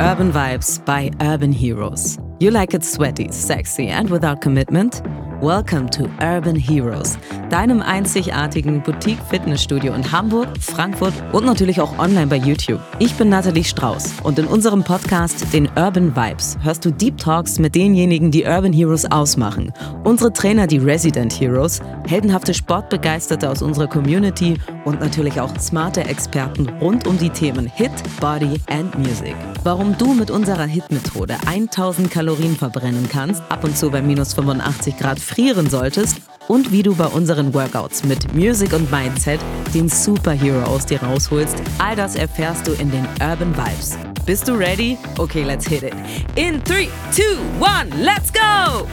Urban 0.00 0.30
Vibes 0.30 0.78
by 0.84 1.10
Urban 1.20 1.50
Heroes. 1.50 2.20
You 2.38 2.52
like 2.52 2.72
it 2.72 2.84
sweaty, 2.84 3.32
sexy 3.32 3.88
and 3.88 4.08
without 4.10 4.40
commitment? 4.40 5.02
Welcome 5.40 5.88
to 5.90 6.08
Urban 6.20 6.56
Heroes, 6.56 7.16
deinem 7.48 7.80
einzigartigen 7.80 8.82
Boutique-Fitnessstudio 8.82 9.94
in 9.94 10.10
Hamburg, 10.10 10.48
Frankfurt 10.60 11.14
und 11.32 11.46
natürlich 11.46 11.80
auch 11.80 11.96
online 11.96 12.26
bei 12.26 12.36
YouTube. 12.36 12.80
Ich 12.98 13.14
bin 13.14 13.28
Nathalie 13.28 13.62
Strauß 13.62 14.14
und 14.24 14.36
in 14.40 14.46
unserem 14.46 14.82
Podcast, 14.82 15.52
den 15.52 15.68
Urban 15.76 16.16
Vibes, 16.16 16.58
hörst 16.60 16.84
du 16.84 16.90
Deep 16.90 17.18
Talks 17.18 17.60
mit 17.60 17.76
denjenigen, 17.76 18.32
die 18.32 18.46
Urban 18.46 18.72
Heroes 18.72 19.08
ausmachen. 19.08 19.72
Unsere 20.02 20.32
Trainer, 20.32 20.66
die 20.66 20.78
Resident 20.78 21.32
Heroes, 21.38 21.78
heldenhafte 22.08 22.52
Sportbegeisterte 22.52 23.48
aus 23.48 23.62
unserer 23.62 23.86
Community 23.86 24.58
und 24.84 25.00
natürlich 25.00 25.40
auch 25.40 25.56
smarte 25.60 26.00
Experten 26.00 26.68
rund 26.80 27.06
um 27.06 27.16
die 27.16 27.30
Themen 27.30 27.70
Hit, 27.72 27.92
Body 28.20 28.60
and 28.66 28.98
Music. 28.98 29.36
Warum 29.62 29.96
du 29.98 30.14
mit 30.14 30.32
unserer 30.32 30.64
Hit-Methode 30.64 31.36
1000 31.46 32.10
Kalorien 32.10 32.56
verbrennen 32.56 33.08
kannst, 33.08 33.40
ab 33.48 33.62
und 33.62 33.78
zu 33.78 33.88
bei 33.90 34.02
minus 34.02 34.34
85 34.34 34.96
Grad 34.96 35.27
frieren 35.28 35.68
solltest 35.68 36.16
und 36.48 36.72
wie 36.72 36.82
du 36.82 36.94
bei 36.94 37.06
unseren 37.06 37.52
Workouts 37.52 38.02
mit 38.04 38.34
Music 38.34 38.72
und 38.72 38.90
Mindset 38.90 39.38
den 39.74 39.88
Superhero 39.88 40.62
aus 40.62 40.86
dir 40.86 41.02
rausholst, 41.02 41.56
all 41.78 41.94
das 41.94 42.16
erfährst 42.16 42.66
du 42.66 42.72
in 42.72 42.90
den 42.90 43.06
Urban 43.20 43.54
Vibes. 43.54 43.98
Bist 44.24 44.48
du 44.48 44.52
ready? 44.52 44.96
Okay, 45.18 45.42
let's 45.42 45.66
hit 45.66 45.82
it. 45.82 45.92
In 46.34 46.62
3, 46.64 46.88
2, 47.12 47.22
1, 47.60 47.94
let's 47.96 48.32
go! 48.32 48.86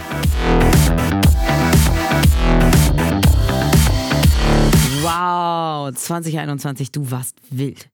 Wow, 5.01 5.93
2021, 5.95 6.91
du 6.91 7.09
warst 7.09 7.37
wild. 7.49 7.89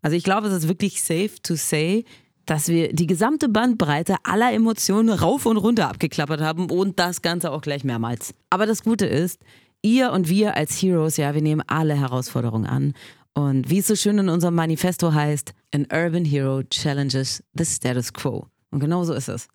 Also 0.00 0.16
ich 0.16 0.24
glaube, 0.24 0.48
es 0.48 0.54
ist 0.54 0.68
wirklich 0.68 1.02
safe 1.02 1.32
to 1.42 1.54
say, 1.56 2.04
dass 2.46 2.68
wir 2.68 2.92
die 2.92 3.06
gesamte 3.06 3.48
Bandbreite 3.48 4.16
aller 4.24 4.52
Emotionen 4.52 5.10
rauf 5.10 5.46
und 5.46 5.56
runter 5.56 5.88
abgeklappert 5.88 6.40
haben 6.40 6.70
und 6.70 6.98
das 6.98 7.22
Ganze 7.22 7.52
auch 7.52 7.60
gleich 7.60 7.84
mehrmals. 7.84 8.34
Aber 8.50 8.66
das 8.66 8.82
Gute 8.82 9.06
ist, 9.06 9.40
ihr 9.82 10.12
und 10.12 10.28
wir 10.28 10.56
als 10.56 10.80
Heroes, 10.82 11.16
ja, 11.16 11.34
wir 11.34 11.42
nehmen 11.42 11.62
alle 11.66 11.94
Herausforderungen 11.94 12.66
an. 12.66 12.94
Und 13.34 13.70
wie 13.70 13.78
es 13.78 13.86
so 13.86 13.96
schön 13.96 14.18
in 14.18 14.28
unserem 14.28 14.54
Manifesto 14.54 15.12
heißt, 15.12 15.54
an 15.74 15.86
urban 15.92 16.24
hero 16.24 16.62
challenges 16.64 17.42
the 17.54 17.64
status 17.64 18.12
quo. 18.12 18.46
Und 18.70 18.80
genau 18.80 19.04
so 19.04 19.14
ist 19.14 19.28
es. 19.28 19.48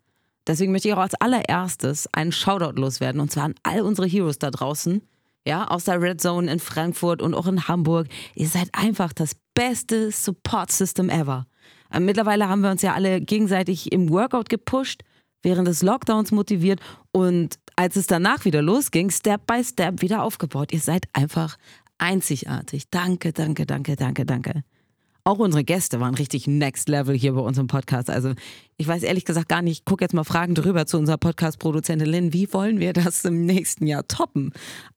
Deswegen 0.46 0.72
möchte 0.72 0.88
ich 0.88 0.94
auch 0.94 0.98
als 0.98 1.14
allererstes 1.14 2.08
einen 2.12 2.32
Shoutout 2.32 2.80
loswerden 2.80 3.20
und 3.20 3.30
zwar 3.30 3.44
an 3.44 3.54
all 3.62 3.82
unsere 3.82 4.06
Heroes 4.06 4.38
da 4.38 4.50
draußen, 4.50 5.02
ja, 5.46 5.68
aus 5.68 5.84
der 5.84 6.00
Red 6.00 6.20
Zone 6.20 6.50
in 6.50 6.58
Frankfurt 6.58 7.22
und 7.22 7.34
auch 7.34 7.46
in 7.46 7.68
Hamburg. 7.68 8.08
Ihr 8.34 8.48
seid 8.48 8.68
einfach 8.72 9.12
das 9.12 9.36
beste 9.54 10.10
Support 10.10 10.72
System 10.72 11.10
ever. 11.10 11.46
Äh, 11.92 12.00
mittlerweile 12.00 12.48
haben 12.48 12.62
wir 12.62 12.70
uns 12.70 12.82
ja 12.82 12.94
alle 12.94 13.20
gegenseitig 13.20 13.92
im 13.92 14.10
Workout 14.10 14.48
gepusht, 14.48 15.02
während 15.42 15.68
des 15.68 15.82
Lockdowns 15.82 16.32
motiviert 16.32 16.80
und 17.12 17.58
als 17.76 17.94
es 17.94 18.08
danach 18.08 18.44
wieder 18.44 18.60
losging, 18.60 19.10
Step 19.10 19.46
by 19.46 19.62
Step 19.62 20.02
wieder 20.02 20.24
aufgebaut. 20.24 20.72
Ihr 20.72 20.80
seid 20.80 21.06
einfach 21.12 21.56
einzigartig. 21.98 22.90
Danke, 22.90 23.32
danke, 23.32 23.66
danke, 23.66 23.94
danke, 23.94 24.26
danke. 24.26 24.64
Auch 25.24 25.38
unsere 25.38 25.62
Gäste 25.62 26.00
waren 26.00 26.14
richtig 26.14 26.46
next 26.46 26.88
level 26.88 27.14
hier 27.14 27.34
bei 27.34 27.40
unserem 27.40 27.66
Podcast. 27.66 28.08
Also 28.08 28.32
ich 28.78 28.88
weiß 28.88 29.02
ehrlich 29.02 29.24
gesagt 29.24 29.48
gar 29.48 29.62
nicht, 29.62 29.80
ich 29.80 29.84
gucke 29.84 30.02
jetzt 30.02 30.14
mal 30.14 30.24
Fragen 30.24 30.54
drüber 30.54 30.86
zu 30.86 30.96
unserer 30.96 31.18
Podcast-Produzentin 31.18 32.08
Lynn. 32.08 32.32
Wie 32.32 32.52
wollen 32.52 32.80
wir 32.80 32.92
das 32.94 33.24
im 33.24 33.44
nächsten 33.44 33.86
Jahr 33.86 34.08
toppen? 34.08 34.52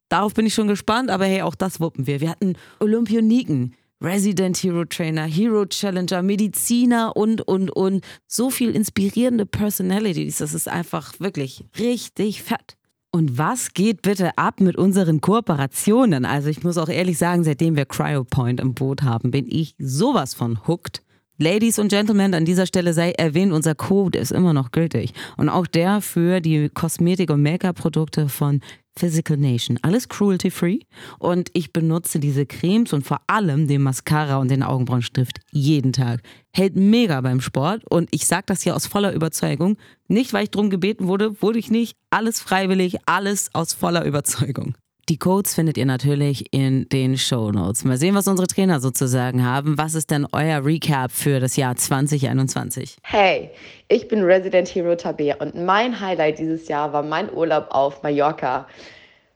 Darauf 0.07 0.33
bin 0.33 0.45
ich 0.45 0.53
schon 0.53 0.67
gespannt, 0.67 1.09
aber 1.09 1.25
hey, 1.25 1.41
auch 1.41 1.55
das 1.55 1.79
wuppen 1.79 2.07
wir. 2.07 2.21
Wir 2.21 2.29
hatten 2.29 2.55
Olympioniken, 2.79 3.75
Resident 4.01 4.57
Hero 4.57 4.85
Trainer, 4.85 5.25
Hero 5.25 5.65
Challenger, 5.65 6.21
Mediziner 6.23 7.15
und, 7.15 7.41
und, 7.41 7.69
und. 7.69 8.03
So 8.27 8.49
viel 8.49 8.75
inspirierende 8.75 9.45
Personalities. 9.45 10.39
Das 10.39 10.53
ist 10.53 10.67
einfach 10.67 11.19
wirklich 11.19 11.65
richtig 11.77 12.41
fett. 12.41 12.77
Und 13.11 13.37
was 13.37 13.73
geht 13.73 14.01
bitte 14.01 14.37
ab 14.37 14.61
mit 14.61 14.77
unseren 14.77 15.19
Kooperationen? 15.19 16.23
Also 16.23 16.49
ich 16.49 16.63
muss 16.63 16.77
auch 16.77 16.87
ehrlich 16.87 17.17
sagen, 17.17 17.43
seitdem 17.43 17.75
wir 17.75 17.85
CryoPoint 17.85 18.61
im 18.61 18.73
Boot 18.73 19.03
haben, 19.03 19.31
bin 19.31 19.45
ich 19.49 19.75
sowas 19.77 20.33
von 20.33 20.65
hooked. 20.65 21.03
Ladies 21.37 21.79
und 21.79 21.89
Gentlemen, 21.89 22.33
an 22.35 22.45
dieser 22.45 22.67
Stelle 22.67 22.93
sei 22.93 23.11
erwähnt, 23.11 23.51
unser 23.51 23.75
Code 23.75 24.17
ist 24.17 24.31
immer 24.31 24.53
noch 24.53 24.71
gültig. 24.71 25.13
Und 25.37 25.49
auch 25.49 25.65
der 25.65 25.99
für 25.99 26.39
die 26.39 26.69
Kosmetik- 26.69 27.31
und 27.31 27.41
Make-up-Produkte 27.41 28.29
von 28.29 28.61
Physical 28.97 29.37
Nation. 29.37 29.79
Alles 29.81 30.09
cruelty-free. 30.09 30.79
Und 31.19 31.49
ich 31.53 31.73
benutze 31.73 32.19
diese 32.19 32.45
Cremes 32.45 32.93
und 32.93 33.05
vor 33.05 33.21
allem 33.27 33.67
den 33.67 33.81
Mascara 33.81 34.37
und 34.37 34.49
den 34.49 34.63
Augenbrauenstift 34.63 35.39
jeden 35.51 35.93
Tag. 35.93 36.21
Hält 36.53 36.75
mega 36.75 37.21
beim 37.21 37.41
Sport 37.41 37.83
und 37.89 38.09
ich 38.11 38.27
sage 38.27 38.43
das 38.47 38.61
hier 38.61 38.75
aus 38.75 38.85
voller 38.85 39.13
Überzeugung. 39.13 39.77
Nicht, 40.07 40.33
weil 40.33 40.43
ich 40.43 40.51
drum 40.51 40.69
gebeten 40.69 41.07
wurde, 41.07 41.41
wurde 41.41 41.59
ich 41.59 41.71
nicht. 41.71 41.95
Alles 42.09 42.39
freiwillig, 42.39 42.97
alles 43.05 43.53
aus 43.53 43.73
voller 43.73 44.05
Überzeugung. 44.05 44.75
Die 45.11 45.17
Codes 45.17 45.55
findet 45.55 45.77
ihr 45.77 45.85
natürlich 45.85 46.53
in 46.53 46.87
den 46.87 47.17
Show 47.17 47.51
Notes. 47.51 47.83
Mal 47.83 47.97
sehen, 47.97 48.15
was 48.15 48.29
unsere 48.29 48.47
Trainer 48.47 48.79
sozusagen 48.79 49.45
haben. 49.45 49.77
Was 49.77 49.93
ist 49.93 50.09
denn 50.09 50.25
euer 50.31 50.63
Recap 50.63 51.11
für 51.11 51.41
das 51.41 51.57
Jahr 51.57 51.75
2021? 51.75 52.95
Hey, 53.03 53.49
ich 53.89 54.07
bin 54.07 54.23
Resident 54.23 54.69
Hero 54.69 54.95
Tabea 54.95 55.35
und 55.41 55.53
mein 55.53 55.99
Highlight 55.99 56.39
dieses 56.39 56.69
Jahr 56.69 56.93
war 56.93 57.03
mein 57.03 57.29
Urlaub 57.29 57.67
auf 57.71 58.01
Mallorca. 58.03 58.69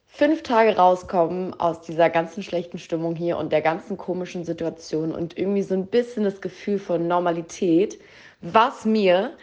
Fünf 0.06 0.44
Tage 0.44 0.78
rauskommen 0.78 1.53
aus 1.59 1.81
dieser 1.81 2.09
ganzen 2.09 2.42
schlechten 2.42 2.80
Stimmung 2.80 3.18
hier 3.18 3.38
und 3.38 3.52
der 3.52 3.62
ganzen 3.62 3.97
komischen 3.97 4.46
Situation 4.46 5.12
und 5.12 5.38
irgendwie 5.38 5.63
so 5.63 5.74
ein 5.74 5.88
bisschen 5.88 6.24
das 6.24 6.40
Gefühl 6.40 6.80
von 6.80 7.06
Normalität, 7.06 8.00
was 8.40 8.86
mir 8.86 9.34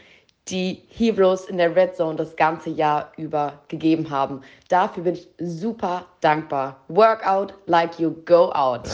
die 0.49 0.83
Heroes 0.89 1.45
in 1.45 1.59
der 1.59 1.75
Red 1.77 1.97
Zone 1.97 2.17
das 2.17 2.35
ganze 2.35 2.71
Jahr 2.71 3.13
über 3.17 3.61
gegeben 3.69 4.11
haben. 4.11 4.41
Dafür 4.69 5.05
bin 5.05 5.15
ich 5.15 5.29
super 5.39 6.05
dankbar. 6.21 6.77
Workout 6.89 7.55
like 7.67 7.99
you 8.01 8.11
go 8.25 8.51
out. 8.53 8.93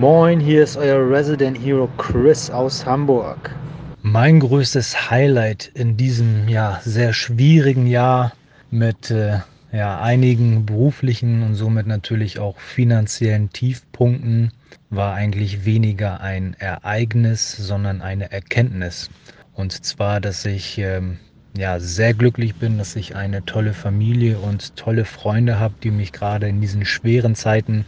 Moin, 0.00 0.40
hier 0.40 0.62
ist 0.62 0.76
euer 0.76 1.08
Resident 1.10 1.58
Hero 1.58 1.88
Chris 1.98 2.50
aus 2.50 2.84
Hamburg. 2.86 3.54
Mein 4.02 4.40
größtes 4.40 5.10
Highlight 5.10 5.70
in 5.74 5.96
diesem 5.96 6.48
ja 6.48 6.80
sehr 6.82 7.12
schwierigen 7.12 7.86
Jahr 7.86 8.32
mit 8.70 9.10
äh, 9.10 9.38
ja, 9.72 10.00
einigen 10.00 10.64
beruflichen 10.64 11.42
und 11.42 11.54
somit 11.56 11.86
natürlich 11.86 12.38
auch 12.38 12.58
finanziellen 12.58 13.50
Tiefpunkten 13.50 14.52
war 14.90 15.14
eigentlich 15.14 15.64
weniger 15.64 16.20
ein 16.20 16.54
Ereignis, 16.58 17.52
sondern 17.52 18.00
eine 18.00 18.30
Erkenntnis. 18.30 19.10
Und 19.56 19.84
zwar, 19.84 20.20
dass 20.20 20.44
ich 20.44 20.76
ähm, 20.78 21.18
ja, 21.56 21.80
sehr 21.80 22.12
glücklich 22.12 22.54
bin, 22.56 22.76
dass 22.76 22.94
ich 22.94 23.16
eine 23.16 23.44
tolle 23.44 23.72
Familie 23.72 24.38
und 24.38 24.76
tolle 24.76 25.06
Freunde 25.06 25.58
habe, 25.58 25.74
die 25.82 25.90
mich 25.90 26.12
gerade 26.12 26.46
in 26.46 26.60
diesen 26.60 26.84
schweren 26.84 27.34
Zeiten 27.34 27.86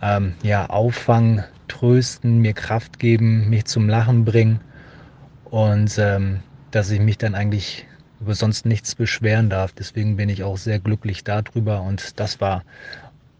ähm, 0.00 0.34
ja, 0.42 0.66
auffangen, 0.66 1.44
trösten, 1.66 2.38
mir 2.38 2.52
Kraft 2.52 3.00
geben, 3.00 3.50
mich 3.50 3.64
zum 3.64 3.88
Lachen 3.88 4.24
bringen 4.24 4.60
und 5.44 5.98
ähm, 5.98 6.40
dass 6.70 6.90
ich 6.90 7.00
mich 7.00 7.18
dann 7.18 7.34
eigentlich 7.34 7.86
über 8.20 8.36
sonst 8.36 8.64
nichts 8.64 8.94
beschweren 8.94 9.50
darf. 9.50 9.72
Deswegen 9.72 10.16
bin 10.16 10.28
ich 10.28 10.44
auch 10.44 10.56
sehr 10.56 10.78
glücklich 10.78 11.24
darüber 11.24 11.82
und 11.82 12.20
das 12.20 12.40
war 12.40 12.62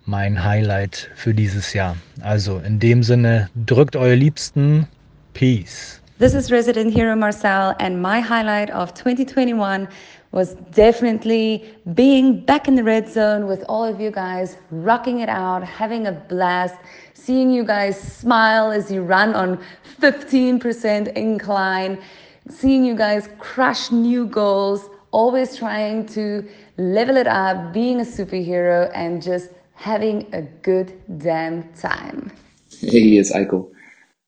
mein 0.04 0.42
Highlight 0.42 1.10
für 1.14 1.32
dieses 1.32 1.72
Jahr. 1.72 1.96
Also 2.20 2.58
in 2.58 2.80
dem 2.80 3.04
Sinne, 3.04 3.48
drückt 3.54 3.94
eure 3.94 4.16
Liebsten. 4.16 4.88
Peace. 5.32 6.01
This 6.22 6.34
is 6.34 6.52
Resident 6.52 6.94
Hero 6.94 7.16
Marcel, 7.16 7.74
and 7.80 8.00
my 8.00 8.20
highlight 8.20 8.70
of 8.70 8.94
2021 8.94 9.88
was 10.30 10.54
definitely 10.70 11.74
being 11.94 12.38
back 12.38 12.68
in 12.68 12.76
the 12.76 12.84
red 12.84 13.08
zone 13.08 13.48
with 13.48 13.64
all 13.68 13.82
of 13.82 14.00
you 14.00 14.12
guys, 14.12 14.56
rocking 14.70 15.18
it 15.18 15.28
out, 15.28 15.64
having 15.64 16.06
a 16.06 16.12
blast, 16.12 16.76
seeing 17.12 17.50
you 17.50 17.64
guys 17.64 18.00
smile 18.00 18.70
as 18.70 18.88
you 18.88 19.02
run 19.02 19.34
on 19.34 19.60
15% 20.00 21.12
incline, 21.14 22.00
seeing 22.48 22.84
you 22.84 22.94
guys 22.94 23.28
crush 23.40 23.90
new 23.90 24.24
goals, 24.24 24.90
always 25.10 25.56
trying 25.56 26.06
to 26.06 26.48
level 26.76 27.16
it 27.16 27.26
up, 27.26 27.72
being 27.72 27.98
a 27.98 28.04
superhero, 28.04 28.88
and 28.94 29.20
just 29.20 29.50
having 29.74 30.32
a 30.32 30.42
good 30.42 31.02
damn 31.18 31.64
time. 31.72 32.30
Hey, 32.78 33.16
it's 33.18 33.32
Eiko. 33.32 33.72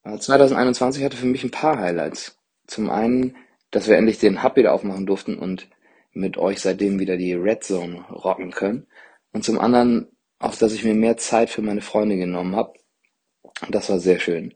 2021 0.04 1.02
hatte 1.02 1.16
für 1.16 1.26
mich 1.26 1.44
ein 1.44 1.50
paar 1.50 1.78
Highlights. 1.78 2.38
Zum 2.66 2.90
einen, 2.90 3.36
dass 3.70 3.88
wir 3.88 3.96
endlich 3.96 4.18
den 4.18 4.42
Hub 4.42 4.56
wieder 4.56 4.72
aufmachen 4.72 5.06
durften 5.06 5.38
und 5.38 5.68
mit 6.12 6.36
euch 6.36 6.60
seitdem 6.60 6.98
wieder 7.00 7.16
die 7.16 7.32
Red 7.32 7.64
Zone 7.64 8.04
rocken 8.10 8.50
können. 8.50 8.86
Und 9.32 9.44
zum 9.44 9.58
anderen 9.58 10.08
auch, 10.38 10.54
dass 10.56 10.74
ich 10.74 10.84
mir 10.84 10.94
mehr 10.94 11.16
Zeit 11.16 11.50
für 11.50 11.62
meine 11.62 11.80
Freunde 11.80 12.16
genommen 12.16 12.54
habe. 12.54 12.74
Das 13.68 13.88
war 13.90 13.98
sehr 13.98 14.20
schön. 14.20 14.54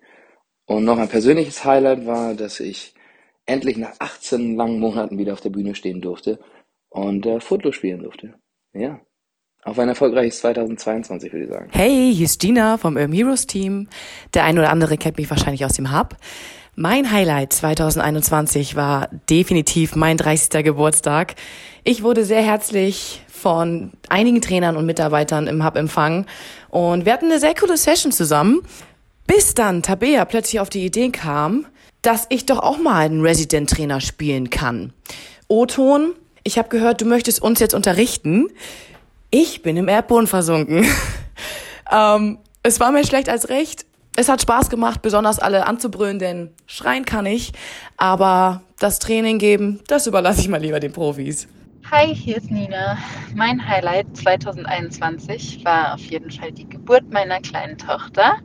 Und 0.67 0.85
noch 0.85 0.99
ein 0.99 1.09
persönliches 1.09 1.65
Highlight 1.65 2.07
war, 2.07 2.35
dass 2.35 2.61
ich 2.61 2.95
endlich 3.47 3.79
nach 3.79 3.95
18 3.99 4.57
langen 4.57 4.79
Monaten 4.79 5.19
wieder 5.19 5.33
auf 5.33 5.41
der 5.41 5.51
Bühne 5.51 5.75
stehen 5.75 6.03
durfte 6.03 6.39
und 6.91 7.25
äh, 7.27 7.41
Footloose 7.41 7.75
spielen 7.77 8.03
durfte. 8.03 8.35
Ja. 8.75 9.01
Auf 9.65 9.79
ein 9.79 9.89
erfolgreiches 9.89 10.39
2022, 10.41 11.33
würde 11.33 11.45
ich 11.45 11.51
sagen. 11.51 11.69
Hey, 11.73 12.13
hier 12.15 12.27
ist 12.27 12.41
Gina 12.41 12.79
vom 12.79 12.97
Urban 12.97 13.13
Heroes 13.13 13.47
Team. 13.47 13.89
Der 14.33 14.45
ein 14.45 14.59
oder 14.59 14.71
andere 14.71 14.97
kennt 14.97 15.19
mich 15.19 15.29
wahrscheinlich 15.29 15.65
aus 15.65 15.73
dem 15.73 15.97
Hub. 15.97 16.17
Mein 16.77 17.11
Highlight 17.11 17.53
2021 17.53 18.77
war 18.77 19.09
definitiv 19.29 19.97
mein 19.97 20.17
30. 20.17 20.65
Geburtstag. 20.65 21.35
Ich 21.83 22.05
wurde 22.05 22.25
sehr 22.25 22.41
herzlich 22.41 23.23
von 23.27 23.91
einigen 24.09 24.41
Trainern 24.41 24.77
und 24.77 24.87
Mitarbeitern 24.87 25.49
im 25.49 25.65
Hub 25.65 25.77
empfangen 25.77 26.27
und 26.71 27.05
wir 27.05 27.13
hatten 27.13 27.27
eine 27.27 27.41
sehr 27.41 27.55
coole 27.55 27.77
Session 27.77 28.13
zusammen, 28.13 28.61
bis 29.27 29.55
dann 29.55 29.83
Tabea 29.83 30.25
plötzlich 30.25 30.61
auf 30.61 30.71
die 30.71 30.85
Idee 30.85 31.11
kam, 31.11 31.67
dass 32.03 32.27
ich 32.29 32.47
doch 32.47 32.61
auch 32.61 32.79
mal 32.79 33.07
einen 33.07 33.23
Resident-Trainer 33.23 34.01
spielen 34.01 34.49
kann. 34.51 34.93
O-Ton, 35.49 36.13
ich 36.45 36.59
habe 36.59 36.69
gehört, 36.69 37.01
du 37.01 37.07
möchtest 37.07 37.43
uns 37.43 37.59
jetzt 37.59 37.75
unterrichten. 37.75 38.51
Ich 39.31 39.63
bin 39.63 39.77
im 39.77 39.89
Erdboden 39.89 40.27
versunken. 40.27 40.87
ähm, 41.93 42.39
es 42.63 42.81
war 42.81 42.93
mir 42.93 43.05
schlecht 43.05 43.29
als 43.29 43.49
recht 43.49 43.85
es 44.19 44.29
hat 44.29 44.43
Spaß 44.43 44.69
gemacht, 44.69 45.01
besonders 45.01 45.39
alle 45.39 45.65
anzubrüllen, 45.69 46.19
denn 46.19 46.51
schreien 46.67 47.05
kann 47.05 47.25
ich. 47.25 47.53
Aber 47.97 48.63
das 48.81 48.99
Training 48.99 49.39
geben, 49.39 49.81
das 49.87 50.09
überlasse 50.09 50.41
ich 50.41 50.49
mal 50.49 50.61
lieber 50.61 50.81
den 50.81 50.93
Profis. 50.93 51.47
Hi, 51.89 52.13
hier 52.13 52.39
ist 52.39 52.51
Nina. 52.51 52.99
Mein 53.37 53.65
Highlight 53.65 54.17
2021 54.17 55.65
war 55.65 55.95
auf 55.95 56.01
jeden 56.01 56.33
Fall 56.33 56.51
die 56.51 56.69
Geburt 56.69 57.09
meiner 57.13 57.41
kleinen 57.41 57.79
Tochter, 57.79 58.39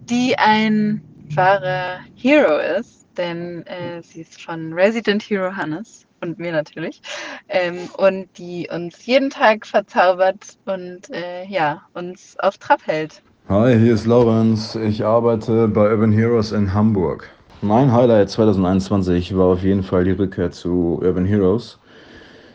die 0.00 0.36
ein 0.38 1.00
wahrer 1.36 2.00
Hero 2.16 2.58
ist, 2.58 3.06
denn 3.16 3.64
äh, 3.66 4.02
sie 4.02 4.22
ist 4.22 4.42
von 4.42 4.72
Resident 4.72 5.22
Hero 5.22 5.54
Hannes 5.54 6.05
und 6.20 6.38
mir 6.38 6.52
natürlich 6.52 7.00
ähm, 7.48 7.88
und 7.96 8.26
die 8.38 8.68
uns 8.72 9.06
jeden 9.06 9.30
Tag 9.30 9.66
verzaubert 9.66 10.58
und 10.64 11.10
äh, 11.10 11.44
ja 11.46 11.82
uns 11.94 12.36
auf 12.40 12.58
Trab 12.58 12.86
hält. 12.86 13.22
Hi, 13.48 13.78
hier 13.78 13.94
ist 13.94 14.06
Lorenz. 14.06 14.74
Ich 14.74 15.04
arbeite 15.04 15.68
bei 15.68 15.90
Urban 15.90 16.12
Heroes 16.12 16.52
in 16.52 16.74
Hamburg. 16.74 17.30
Mein 17.62 17.92
Highlight 17.92 18.28
2021 18.28 19.36
war 19.36 19.46
auf 19.46 19.62
jeden 19.62 19.82
Fall 19.82 20.04
die 20.04 20.10
Rückkehr 20.10 20.50
zu 20.50 21.00
Urban 21.02 21.24
Heroes 21.24 21.78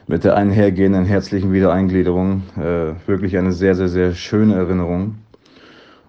mit 0.08 0.24
der 0.26 0.36
einhergehenden 0.36 1.06
herzlichen 1.06 1.54
Wiedereingliederung. 1.54 2.44
Äh, 2.58 3.08
wirklich 3.08 3.38
eine 3.38 3.54
sehr, 3.54 3.76
sehr, 3.76 3.88
sehr 3.88 4.14
schöne 4.14 4.56
Erinnerung. 4.56 5.16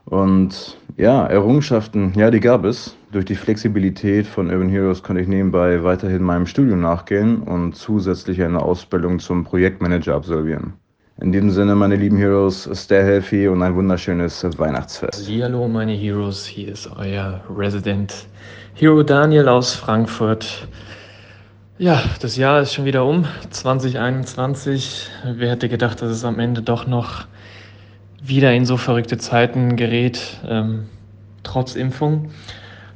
Und 0.06 0.76
ja, 0.97 1.27
Errungenschaften, 1.27 2.12
ja, 2.17 2.31
die 2.31 2.41
gab 2.41 2.65
es. 2.65 2.97
Durch 3.12 3.25
die 3.25 3.35
Flexibilität 3.35 4.27
von 4.27 4.50
Urban 4.50 4.69
Heroes 4.69 5.03
konnte 5.03 5.23
ich 5.23 5.29
nebenbei 5.29 5.83
weiterhin 5.83 6.23
meinem 6.23 6.47
Studium 6.47 6.81
nachgehen 6.81 7.43
und 7.43 7.75
zusätzlich 7.75 8.43
eine 8.43 8.61
Ausbildung 8.61 9.19
zum 9.19 9.44
Projektmanager 9.44 10.15
absolvieren. 10.15 10.75
In 11.21 11.31
diesem 11.31 11.50
Sinne, 11.50 11.75
meine 11.75 11.97
lieben 11.97 12.17
Heroes, 12.17 12.69
stay 12.73 13.03
healthy 13.03 13.49
und 13.49 13.62
ein 13.62 13.75
wunderschönes 13.75 14.44
Weihnachtsfest. 14.59 15.31
Hallo, 15.41 15.69
meine 15.69 15.93
Heroes, 15.93 16.47
hier 16.47 16.73
ist 16.73 16.91
euer 16.97 17.41
Resident 17.55 18.27
Hero 18.75 19.03
Daniel 19.03 19.49
aus 19.49 19.75
Frankfurt. 19.75 20.67
Ja, 21.79 22.03
das 22.21 22.37
Jahr 22.37 22.61
ist 22.61 22.75
schon 22.75 22.87
wieder 22.87 23.05
um, 23.05 23.27
2021. 23.50 25.11
Wer 25.35 25.50
hätte 25.50 25.69
gedacht, 25.69 26.00
dass 26.00 26.11
es 26.11 26.25
am 26.25 26.39
Ende 26.39 26.62
doch 26.62 26.87
noch 26.87 27.27
wieder 28.22 28.52
in 28.52 28.64
so 28.64 28.76
verrückte 28.76 29.19
Zeiten 29.19 29.76
gerät, 29.76 30.38
ähm, 30.46 30.86
trotz 31.42 31.74
Impfung. 31.74 32.30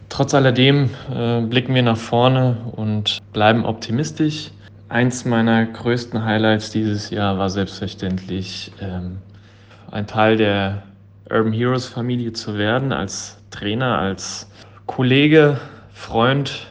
Trotz 0.09 0.35
alledem 0.35 0.91
äh, 1.13 1.41
blicken 1.41 1.75
wir 1.75 1.83
nach 1.83 1.97
vorne 1.97 2.59
und 2.73 3.19
bleiben 3.33 3.65
optimistisch. 3.65 4.51
Eins 4.89 5.25
meiner 5.25 5.67
größten 5.67 6.25
Highlights 6.25 6.71
dieses 6.71 7.11
Jahr 7.11 7.39
war 7.39 7.51
selbstverständlich 7.51 8.71
ähm, 8.81 9.19
ein 9.91 10.07
Teil 10.07 10.37
der 10.37 10.85
Urban 11.29 11.53
Heroes 11.53 11.87
Familie 11.87 12.33
zu 12.33 12.57
werden, 12.57 12.93
als 12.93 13.39
Trainer, 13.51 13.99
als 13.99 14.49
Kollege, 14.87 15.59
Freund. 15.93 16.69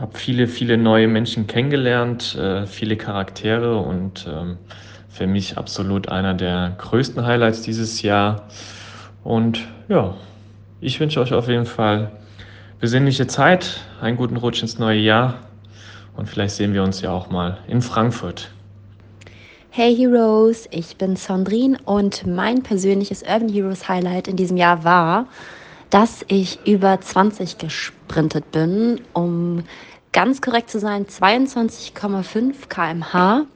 Habe 0.00 0.16
viele, 0.16 0.46
viele 0.46 0.78
neue 0.78 1.08
Menschen 1.08 1.48
kennengelernt, 1.48 2.36
äh, 2.36 2.66
viele 2.66 2.96
Charaktere 2.96 3.78
und 3.78 4.28
ähm, 4.28 4.56
für 5.10 5.26
mich 5.26 5.58
absolut 5.58 6.08
einer 6.08 6.34
der 6.34 6.74
größten 6.78 7.26
Highlights 7.26 7.62
dieses 7.62 8.02
Jahr. 8.02 8.48
Und 9.24 9.60
ja, 9.88 10.14
ich 10.80 10.98
wünsche 11.00 11.20
euch 11.20 11.34
auf 11.34 11.48
jeden 11.48 11.66
Fall 11.66 12.12
besinnliche 12.80 13.26
Zeit, 13.26 13.80
einen 14.00 14.16
guten 14.16 14.36
Rutsch 14.36 14.62
ins 14.62 14.78
neue 14.78 15.00
Jahr 15.00 15.34
und 16.16 16.28
vielleicht 16.28 16.54
sehen 16.54 16.72
wir 16.72 16.82
uns 16.82 17.02
ja 17.02 17.10
auch 17.10 17.28
mal 17.28 17.58
in 17.68 17.82
Frankfurt. 17.82 18.50
Hey 19.70 19.94
Heroes, 19.94 20.66
ich 20.70 20.96
bin 20.96 21.16
Sandrine 21.16 21.78
und 21.84 22.26
mein 22.26 22.62
persönliches 22.62 23.22
Urban 23.22 23.48
Heroes 23.48 23.88
Highlight 23.88 24.28
in 24.28 24.36
diesem 24.36 24.56
Jahr 24.56 24.84
war, 24.84 25.26
dass 25.90 26.24
ich 26.28 26.58
über 26.66 27.00
20 27.00 27.58
gesprintet 27.58 28.50
bin, 28.52 29.00
um 29.12 29.64
ganz 30.12 30.40
korrekt 30.40 30.70
zu 30.70 30.80
sein, 30.80 31.06
22,5 31.06 32.68
km/h 32.68 33.46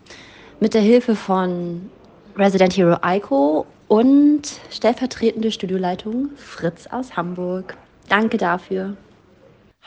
mit 0.61 0.75
der 0.75 0.81
Hilfe 0.81 1.17
von 1.17 1.91
Resident 2.37 2.77
Hero 2.77 2.97
Eiko 3.03 3.67
und 3.89 4.43
stellvertretende 4.71 5.51
Studioleitung 5.51 6.31
Fritz 6.37 6.87
aus 6.87 7.17
Hamburg. 7.17 7.77
Danke 8.09 8.37
dafür. 8.37 8.97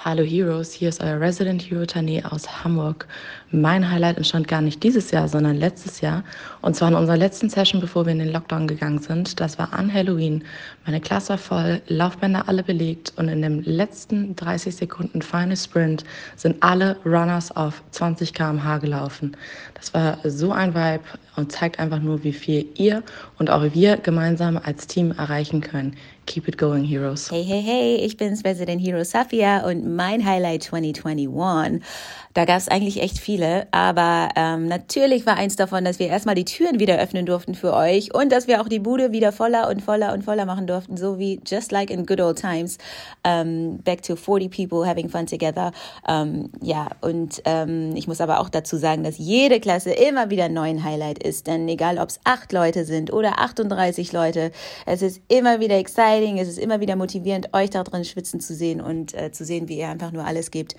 Hallo 0.05 0.21
Heroes, 0.21 0.73
hier 0.73 0.89
ist 0.89 1.01
euer 1.01 1.19
Resident 1.19 1.59
Hero 1.59 1.83
Tane 1.83 2.21
aus 2.31 2.63
Hamburg. 2.63 3.07
Mein 3.49 3.89
Highlight 3.89 4.17
entstand 4.17 4.47
gar 4.47 4.61
nicht 4.61 4.83
dieses 4.83 5.09
Jahr, 5.09 5.27
sondern 5.27 5.55
letztes 5.55 6.01
Jahr. 6.01 6.23
Und 6.61 6.75
zwar 6.75 6.89
in 6.89 6.93
unserer 6.93 7.17
letzten 7.17 7.49
Session, 7.49 7.81
bevor 7.81 8.05
wir 8.05 8.11
in 8.11 8.19
den 8.19 8.31
Lockdown 8.31 8.67
gegangen 8.67 8.99
sind. 8.99 9.39
Das 9.39 9.57
war 9.57 9.73
an 9.73 9.91
Halloween. 9.91 10.43
Meine 10.85 11.01
Klasse 11.01 11.29
war 11.29 11.37
voll, 11.39 11.81
Laufbänder 11.87 12.47
alle 12.47 12.61
belegt 12.61 13.11
und 13.15 13.27
in 13.27 13.41
den 13.41 13.63
letzten 13.63 14.35
30 14.35 14.75
Sekunden 14.75 15.23
Final 15.23 15.57
Sprint 15.57 16.03
sind 16.35 16.61
alle 16.61 16.97
Runners 17.03 17.51
auf 17.57 17.81
20 17.89 18.35
km/h 18.35 18.77
gelaufen. 18.77 19.35
Das 19.73 19.95
war 19.95 20.19
so 20.23 20.51
ein 20.51 20.75
Vibe 20.75 21.03
und 21.37 21.51
zeigt 21.51 21.79
einfach 21.79 21.99
nur, 21.99 22.23
wie 22.23 22.33
viel 22.33 22.67
ihr 22.75 23.01
und 23.39 23.49
auch 23.49 23.63
wir 23.73 23.97
gemeinsam 23.97 24.59
als 24.63 24.85
Team 24.85 25.11
erreichen 25.17 25.61
können. 25.61 25.95
Keep 26.27 26.49
it 26.49 26.57
going, 26.57 26.83
Heroes. 26.83 27.29
Hey, 27.29 27.41
hey, 27.41 27.61
hey, 27.61 27.95
ich 27.95 28.17
bin's, 28.17 28.43
Resident 28.43 28.81
Hero 28.81 29.01
Safia 29.05 29.65
und 29.65 29.95
mein 29.95 30.25
Highlight 30.25 30.61
2021 30.61 31.81
da 32.33 32.45
gab 32.45 32.57
es 32.57 32.67
eigentlich 32.67 33.01
echt 33.01 33.19
viele, 33.19 33.67
aber 33.71 34.29
ähm, 34.35 34.67
natürlich 34.67 35.25
war 35.25 35.35
eins 35.35 35.55
davon, 35.55 35.85
dass 35.85 35.99
wir 35.99 36.07
erstmal 36.07 36.35
die 36.35 36.45
Türen 36.45 36.79
wieder 36.79 36.99
öffnen 36.99 37.25
durften 37.25 37.55
für 37.55 37.73
euch 37.73 38.13
und 38.13 38.31
dass 38.31 38.47
wir 38.47 38.61
auch 38.61 38.67
die 38.67 38.79
Bude 38.79 39.11
wieder 39.11 39.31
voller 39.31 39.69
und 39.69 39.81
voller 39.81 40.13
und 40.13 40.23
voller 40.23 40.45
machen 40.45 40.67
durften, 40.67 40.97
so 40.97 41.19
wie 41.19 41.39
just 41.45 41.71
like 41.71 41.89
in 41.89 42.05
good 42.05 42.21
old 42.21 42.39
times. 42.39 42.77
Um, 43.25 43.31
ähm, 43.47 43.77
back 43.83 44.01
to 44.01 44.15
40 44.15 44.49
people 44.49 44.87
having 44.87 45.09
fun 45.09 45.25
together. 45.25 45.71
Um, 46.07 46.15
ähm, 46.15 46.49
ja, 46.61 46.89
und 47.01 47.41
ähm, 47.45 47.95
ich 47.95 48.07
muss 48.07 48.21
aber 48.21 48.39
auch 48.39 48.49
dazu 48.49 48.77
sagen, 48.77 49.03
dass 49.03 49.17
jede 49.17 49.59
Klasse 49.59 49.91
immer 49.91 50.29
wieder 50.29 50.45
ein 50.45 50.53
neues 50.53 50.83
Highlight 50.83 51.23
ist, 51.23 51.47
denn 51.47 51.67
egal 51.67 51.97
ob 51.97 52.09
es 52.09 52.19
acht 52.23 52.51
Leute 52.51 52.85
sind 52.85 53.11
oder 53.11 53.39
38 53.39 54.11
Leute, 54.11 54.51
es 54.85 55.01
ist 55.01 55.21
immer 55.27 55.59
wieder 55.59 55.77
exciting, 55.77 56.37
es 56.37 56.47
ist 56.47 56.59
immer 56.59 56.79
wieder 56.79 56.95
motivierend, 56.95 57.53
euch 57.53 57.69
da 57.69 57.83
drin 57.83 58.05
schwitzen 58.05 58.39
zu 58.39 58.53
sehen 58.53 58.81
und 58.81 59.13
äh, 59.13 59.31
zu 59.31 59.45
sehen, 59.45 59.69
wie 59.69 59.77
ihr 59.77 59.89
einfach 59.89 60.11
nur 60.11 60.25
alles 60.25 60.51
gebt. 60.51 60.75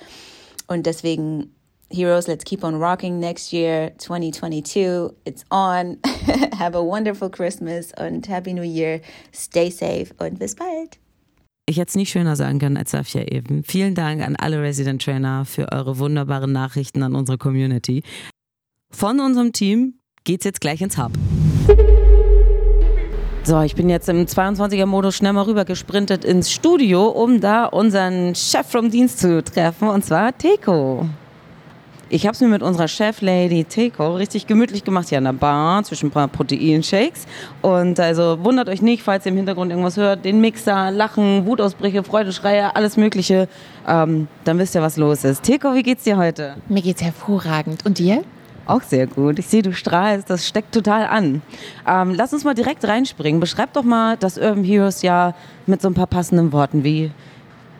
Und 0.68 0.86
deswegen, 0.86 1.54
Heroes, 1.90 2.28
let's 2.28 2.44
keep 2.44 2.62
on 2.62 2.76
rocking 2.76 3.18
next 3.18 3.52
year, 3.52 3.92
2022. 3.98 5.10
It's 5.24 5.44
on. 5.50 5.98
Have 6.58 6.76
a 6.76 6.82
wonderful 6.82 7.30
Christmas 7.30 7.92
und 7.98 8.28
Happy 8.28 8.52
New 8.52 8.62
Year. 8.62 9.00
Stay 9.32 9.70
safe 9.70 10.14
und 10.18 10.38
bis 10.38 10.54
bald. 10.54 10.98
Ich 11.66 11.76
hätte 11.76 11.88
es 11.90 11.96
nicht 11.96 12.10
schöner 12.10 12.36
sagen 12.36 12.58
können 12.58 12.76
als 12.76 12.92
Safia 12.92 13.24
eben. 13.24 13.62
Vielen 13.62 13.94
Dank 13.94 14.22
an 14.22 14.36
alle 14.36 14.62
Resident 14.62 15.02
Trainer 15.02 15.44
für 15.44 15.70
eure 15.70 15.98
wunderbaren 15.98 16.50
Nachrichten 16.52 17.02
an 17.02 17.14
unsere 17.14 17.36
Community. 17.36 18.02
Von 18.90 19.20
unserem 19.20 19.52
Team 19.52 19.98
geht's 20.24 20.44
jetzt 20.44 20.62
gleich 20.62 20.80
ins 20.80 20.96
Hub. 20.96 21.12
So, 23.48 23.62
ich 23.62 23.74
bin 23.74 23.88
jetzt 23.88 24.10
im 24.10 24.26
22er-Modus 24.26 25.16
schnell 25.16 25.32
mal 25.32 25.44
rüber 25.44 25.64
gesprintet 25.64 26.22
ins 26.22 26.52
Studio, 26.52 27.06
um 27.06 27.40
da 27.40 27.64
unseren 27.64 28.34
Chef 28.34 28.66
vom 28.66 28.90
Dienst 28.90 29.20
zu 29.20 29.42
treffen, 29.42 29.88
und 29.88 30.04
zwar 30.04 30.36
Teko. 30.36 31.06
Ich 32.10 32.26
habe 32.26 32.34
es 32.34 32.42
mir 32.42 32.48
mit 32.48 32.60
unserer 32.60 32.88
Cheflady 32.88 33.64
Teko 33.64 34.16
richtig 34.16 34.46
gemütlich 34.46 34.84
gemacht 34.84 35.08
hier 35.08 35.16
an 35.16 35.24
der 35.24 35.32
Bar 35.32 35.82
zwischen 35.84 36.08
ein 36.08 36.10
paar 36.10 36.28
Proteinshakes. 36.28 37.24
Und 37.62 37.98
also 37.98 38.36
wundert 38.44 38.68
euch 38.68 38.82
nicht, 38.82 39.02
falls 39.02 39.24
ihr 39.24 39.32
im 39.32 39.38
Hintergrund 39.38 39.70
irgendwas 39.70 39.96
hört, 39.96 40.26
den 40.26 40.42
Mixer, 40.42 40.90
Lachen, 40.90 41.46
Wutausbrüche, 41.46 42.02
Freudeschreie, 42.02 42.76
alles 42.76 42.98
Mögliche. 42.98 43.48
Ähm, 43.86 44.28
dann 44.44 44.58
wisst 44.58 44.74
ihr, 44.74 44.82
was 44.82 44.98
los 44.98 45.24
ist. 45.24 45.42
Teko, 45.44 45.74
wie 45.74 45.82
geht's 45.82 46.04
dir 46.04 46.18
heute? 46.18 46.56
Mir 46.68 46.82
geht's 46.82 47.00
hervorragend. 47.00 47.86
Und 47.86 47.98
dir? 47.98 48.24
Auch 48.68 48.82
sehr 48.82 49.06
gut. 49.06 49.38
Ich 49.38 49.46
sehe, 49.46 49.62
du 49.62 49.72
strahlst. 49.72 50.28
Das 50.28 50.46
steckt 50.46 50.74
total 50.74 51.06
an. 51.06 51.40
Ähm, 51.86 52.12
lass 52.14 52.34
uns 52.34 52.44
mal 52.44 52.54
direkt 52.54 52.84
reinspringen. 52.84 53.40
Beschreib 53.40 53.72
doch 53.72 53.82
mal 53.82 54.18
das 54.18 54.36
Urban 54.36 54.62
Heroes 54.62 55.00
Jahr 55.00 55.34
mit 55.66 55.80
so 55.80 55.88
ein 55.88 55.94
paar 55.94 56.06
passenden 56.06 56.52
Worten. 56.52 56.84
Wie, 56.84 57.10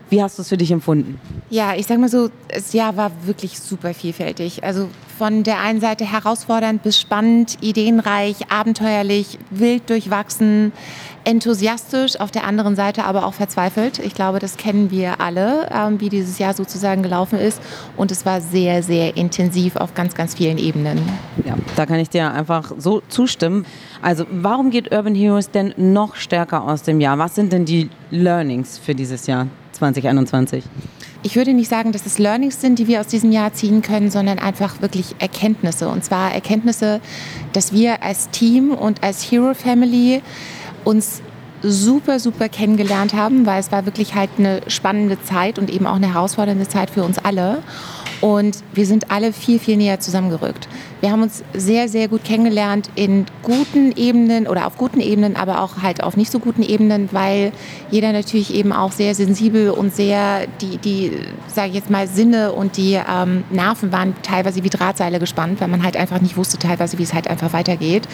wie 0.09 0.23
hast 0.23 0.39
du 0.39 0.43
es 0.43 0.49
für 0.49 0.57
dich 0.57 0.71
empfunden? 0.71 1.21
Ja, 1.51 1.75
ich 1.77 1.87
sag 1.87 1.99
mal 1.99 2.09
so, 2.09 2.31
das 2.49 2.73
Jahr 2.73 2.97
war 2.97 3.13
wirklich 3.25 3.61
super 3.61 3.93
vielfältig. 3.93 4.65
Also 4.65 4.89
von 5.19 5.43
der 5.43 5.61
einen 5.61 5.81
Seite 5.81 6.05
herausfordernd 6.05 6.83
bis 6.83 6.99
spannend, 6.99 7.59
ideenreich, 7.61 8.37
abenteuerlich, 8.51 9.39
wild 9.51 9.91
durchwachsen, 9.91 10.73
enthusiastisch, 11.25 12.19
auf 12.21 12.31
der 12.31 12.45
anderen 12.45 12.77
Seite 12.77 13.05
aber 13.05 13.27
auch 13.27 13.35
verzweifelt. 13.35 13.99
Ich 13.99 14.15
glaube, 14.15 14.39
das 14.39 14.57
kennen 14.57 14.91
wir 14.93 15.21
alle, 15.21 15.69
ähm, 15.73 16.01
wie 16.01 16.09
dieses 16.09 16.39
Jahr 16.39 16.55
sozusagen 16.55 17.03
gelaufen 17.03 17.39
ist. 17.39 17.61
Und 17.97 18.13
es 18.13 18.25
war 18.25 18.41
sehr, 18.41 18.83
sehr 18.83 19.17
intensiv 19.17 19.77
auf 19.77 19.93
ganz, 19.95 20.15
ganz 20.15 20.35
vielen 20.37 20.57
Ebenen. 20.57 20.99
Ja, 21.45 21.57
da 21.75 21.85
kann 21.85 21.99
ich 21.99 22.09
dir 22.09 22.33
einfach 22.33 22.73
so 22.79 23.03
zustimmen. 23.09 23.67
Also, 24.01 24.25
warum 24.31 24.71
geht 24.71 24.93
Urban 24.93 25.17
Heroes 25.17 25.51
denn 25.51 25.75
noch 25.77 26.15
stärker 26.15 26.63
aus 26.63 26.85
dem 26.85 27.01
Jahr? 27.01 27.19
Was 27.19 27.35
sind 27.35 27.53
denn 27.53 27.65
die 27.65 27.91
Learnings 28.11 28.79
für 28.79 28.95
dieses 28.95 29.27
Jahr 29.27 29.49
2021? 29.73 30.65
Ich 31.23 31.35
würde 31.35 31.53
nicht 31.53 31.69
sagen, 31.69 31.91
dass 31.91 32.07
es 32.07 32.19
Learnings 32.19 32.61
sind, 32.61 32.79
die 32.79 32.87
wir 32.87 33.01
aus 33.01 33.09
diesem 33.09 33.33
Jahr 33.33 33.53
ziehen 33.53 33.83
können, 33.83 34.11
sondern 34.11 34.39
einfach 34.39 34.81
wirklich 34.81 35.17
Erkenntnisse. 35.19 35.89
Und 35.89 36.05
zwar 36.05 36.33
Erkenntnisse, 36.33 37.01
dass 37.53 37.73
wir 37.73 38.03
als 38.03 38.31
Team 38.31 38.71
und 38.71 39.03
als 39.03 39.23
Hero 39.29 39.53
Family 39.55 40.23
uns 40.85 41.21
super, 41.61 42.21
super 42.21 42.49
kennengelernt 42.49 43.15
haben, 43.15 43.47
weil 43.47 43.59
es 43.59 43.73
war 43.73 43.85
wirklich 43.85 44.15
halt 44.15 44.31
eine 44.39 44.61
spannende 44.69 45.21
Zeit 45.23 45.59
und 45.59 45.71
eben 45.71 45.87
auch 45.89 45.97
eine 45.97 46.15
herausfordernde 46.15 46.69
Zeit 46.69 46.91
für 46.91 47.03
uns 47.03 47.19
alle. 47.19 47.63
Und 48.21 48.59
wir 48.73 48.87
sind 48.87 49.11
alle 49.11 49.33
viel, 49.33 49.59
viel 49.59 49.77
näher 49.77 49.99
zusammengerückt. 49.99 50.69
Wir 51.01 51.13
haben 51.13 51.23
uns 51.23 51.45
sehr, 51.55 51.89
sehr 51.89 52.09
gut 52.09 52.25
kennengelernt 52.25 52.91
in 52.97 53.27
guten 53.43 53.93
Ebenen 53.93 54.49
oder 54.49 54.67
auf 54.67 54.77
guten 54.77 55.01
Ebenen, 55.01 55.37
aber 55.37 55.63
auch 55.63 55.83
halt 55.83 56.03
auf 56.03 56.17
nicht 56.17 56.33
so 56.33 56.41
guten 56.41 56.63
Ebenen, 56.63 57.09
weil 57.13 57.53
jeder 57.91 58.13
natürlich 58.13 58.53
eben 58.53 58.73
auch 58.73 58.91
sehr 58.91 59.15
sensibel 59.15 59.71
und 59.71 59.95
sehr 59.95 60.47
die, 60.61 60.79
die 60.79 61.13
sage 61.47 61.69
ich 61.69 61.75
jetzt 61.75 61.91
mal, 61.91 62.09
Sinne 62.09 62.53
und 62.53 62.77
die 62.77 62.95
ähm, 62.95 63.45
Nerven 63.51 63.93
waren 63.93 64.15
teilweise 64.23 64.65
wie 64.65 64.71
Drahtseile 64.71 65.21
gespannt, 65.21 65.61
weil 65.61 65.69
man 65.69 65.85
halt 65.85 65.97
einfach 65.97 66.21
nicht 66.21 66.37
wusste 66.37 66.59
teilweise, 66.59 66.99
wie 66.99 67.05
es 67.05 67.15
halt 67.15 67.29
einfach 67.29 67.53
weitergeht. 67.53 68.09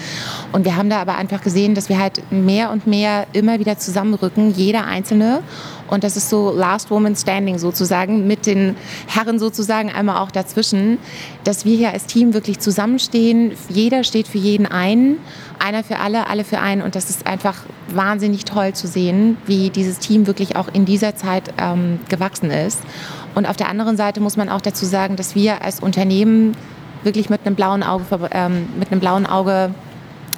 Und 0.52 0.64
wir 0.64 0.76
haben 0.76 0.90
da 0.90 1.00
aber 1.00 1.16
einfach 1.16 1.42
gesehen, 1.42 1.74
dass 1.74 1.88
wir 1.88 1.98
halt 1.98 2.22
mehr 2.30 2.70
und 2.70 2.86
mehr 2.86 3.26
immer 3.32 3.58
wieder 3.60 3.78
zusammenrücken, 3.78 4.52
jeder 4.54 4.84
Einzelne. 4.84 5.42
Und 5.88 6.02
das 6.02 6.16
ist 6.16 6.30
so 6.30 6.50
Last 6.50 6.90
Woman 6.90 7.14
Standing 7.14 7.58
sozusagen 7.58 8.26
mit 8.26 8.46
den 8.46 8.76
Herren 9.06 9.38
sozusagen 9.38 9.92
einmal 9.92 10.16
auch 10.16 10.30
dazwischen, 10.30 10.98
dass 11.44 11.64
wir 11.64 11.76
hier 11.76 11.92
als 11.92 12.06
Team 12.06 12.34
wirklich 12.34 12.58
zusammenstehen. 12.58 13.52
Jeder 13.68 14.02
steht 14.02 14.26
für 14.26 14.38
jeden 14.38 14.66
ein, 14.66 15.18
einer 15.58 15.84
für 15.84 15.98
alle, 15.98 16.28
alle 16.28 16.44
für 16.44 16.58
einen. 16.58 16.82
Und 16.82 16.94
das 16.94 17.10
ist 17.10 17.26
einfach 17.26 17.56
wahnsinnig 17.88 18.44
toll 18.44 18.72
zu 18.72 18.86
sehen, 18.86 19.36
wie 19.46 19.70
dieses 19.70 19.98
Team 19.98 20.26
wirklich 20.26 20.56
auch 20.56 20.68
in 20.72 20.84
dieser 20.84 21.14
Zeit 21.16 21.52
ähm, 21.58 22.00
gewachsen 22.08 22.50
ist. 22.50 22.80
Und 23.34 23.46
auf 23.46 23.56
der 23.56 23.68
anderen 23.68 23.96
Seite 23.96 24.20
muss 24.20 24.36
man 24.36 24.48
auch 24.48 24.60
dazu 24.60 24.86
sagen, 24.86 25.16
dass 25.16 25.34
wir 25.34 25.62
als 25.62 25.80
Unternehmen 25.80 26.56
wirklich 27.02 27.28
mit 27.28 27.42
einem 27.44 27.54
blauen 27.54 27.82
Auge, 27.82 28.04
ähm, 28.32 28.68
mit 28.78 28.90
einem 28.90 29.00
blauen 29.00 29.26
Auge 29.26 29.74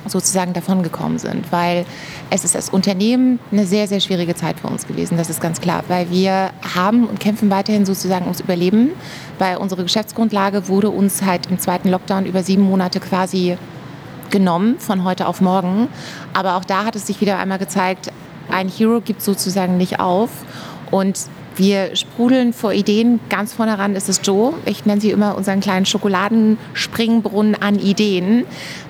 sozusagen 0.06 0.52
davongekommen 0.52 1.18
sind, 1.18 1.50
weil 1.52 1.84
es 2.30 2.44
ist 2.44 2.56
als 2.56 2.70
Unternehmen 2.70 3.38
eine 3.50 3.66
sehr, 3.66 3.88
sehr 3.88 4.00
schwierige 4.00 4.34
Zeit 4.34 4.60
für 4.60 4.68
uns 4.68 4.86
gewesen, 4.86 5.16
das 5.16 5.30
ist 5.30 5.40
ganz 5.40 5.60
klar, 5.60 5.84
weil 5.88 6.10
wir 6.10 6.50
haben 6.74 7.06
und 7.06 7.20
kämpfen 7.20 7.50
weiterhin 7.50 7.86
sozusagen 7.86 8.24
ums 8.24 8.40
Überleben, 8.40 8.90
weil 9.38 9.56
unsere 9.56 9.82
Geschäftsgrundlage 9.82 10.68
wurde 10.68 10.90
uns 10.90 11.22
halt 11.22 11.46
im 11.46 11.58
zweiten 11.58 11.88
Lockdown 11.88 12.26
über 12.26 12.42
sieben 12.42 12.62
Monate 12.62 13.00
quasi 13.00 13.56
genommen 14.30 14.78
von 14.78 15.04
heute 15.04 15.26
auf 15.26 15.40
morgen, 15.40 15.88
aber 16.32 16.56
auch 16.56 16.64
da 16.64 16.84
hat 16.84 16.96
es 16.96 17.06
sich 17.06 17.20
wieder 17.20 17.38
einmal 17.38 17.58
gezeigt, 17.58 18.10
ein 18.50 18.68
Hero 18.68 19.00
gibt 19.00 19.22
sozusagen 19.22 19.76
nicht 19.76 20.00
auf. 20.00 20.30
Und 20.90 21.18
wir 21.56 21.96
sprudeln 21.96 22.52
vor 22.52 22.72
Ideen. 22.72 23.20
Ganz 23.28 23.54
vorne 23.54 23.78
ran 23.78 23.94
ist 23.94 24.08
es 24.08 24.20
Joe. 24.22 24.52
Ich 24.66 24.84
nenne 24.84 25.00
sie 25.00 25.10
immer 25.10 25.36
unseren 25.36 25.60
kleinen 25.60 25.86
Schokoladenspringbrunnen 25.86 27.54
an 27.60 27.78
Ideen, 27.78 28.44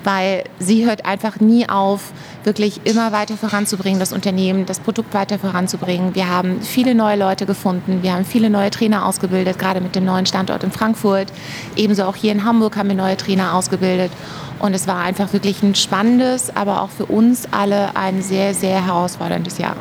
weil 0.05 0.45
sie 0.59 0.85
hört 0.85 1.07
einfach 1.07 1.41
nie 1.41 1.69
auf, 1.69 2.13
wirklich 2.45 2.81
immer 2.85 3.13
weiter 3.13 3.37
voranzubringen, 3.37 4.01
das 4.01 4.13
Unternehmen, 4.13 4.67
das 4.67 4.81
Produkt 4.81 5.15
weiter 5.15 5.39
voranzubringen. 5.39 6.15
Wir 6.15 6.29
haben 6.29 6.61
viele 6.61 6.95
neue 6.95 7.17
Leute 7.17 7.47
gefunden. 7.47 8.03
Wir 8.03 8.15
haben 8.15 8.25
viele 8.25 8.51
neue 8.51 8.71
Trainer 8.71 9.07
ausgebildet, 9.07 9.59
gerade 9.59 9.81
mit 9.81 9.95
dem 9.95 10.05
neuen 10.05 10.27
Standort 10.27 10.65
in 10.65 10.73
Frankfurt. 10.73 11.33
Ebenso 11.77 12.05
auch 12.05 12.17
hier 12.17 12.33
in 12.33 12.45
Hamburg 12.45 12.77
haben 12.77 12.89
wir 12.89 12.97
neue 12.97 13.17
Trainer 13.17 13.55
ausgebildet. 13.55 14.11
Und 14.59 14.75
es 14.75 14.87
war 14.87 15.01
einfach 15.01 15.33
wirklich 15.33 15.63
ein 15.63 15.75
spannendes, 15.75 16.55
aber 16.57 16.83
auch 16.83 16.91
für 16.91 17.07
uns 17.07 17.47
alle 17.51 17.95
ein 17.95 18.23
sehr, 18.23 18.55
sehr 18.55 18.85
herausforderndes 18.85 19.59
Jahr. 19.59 19.77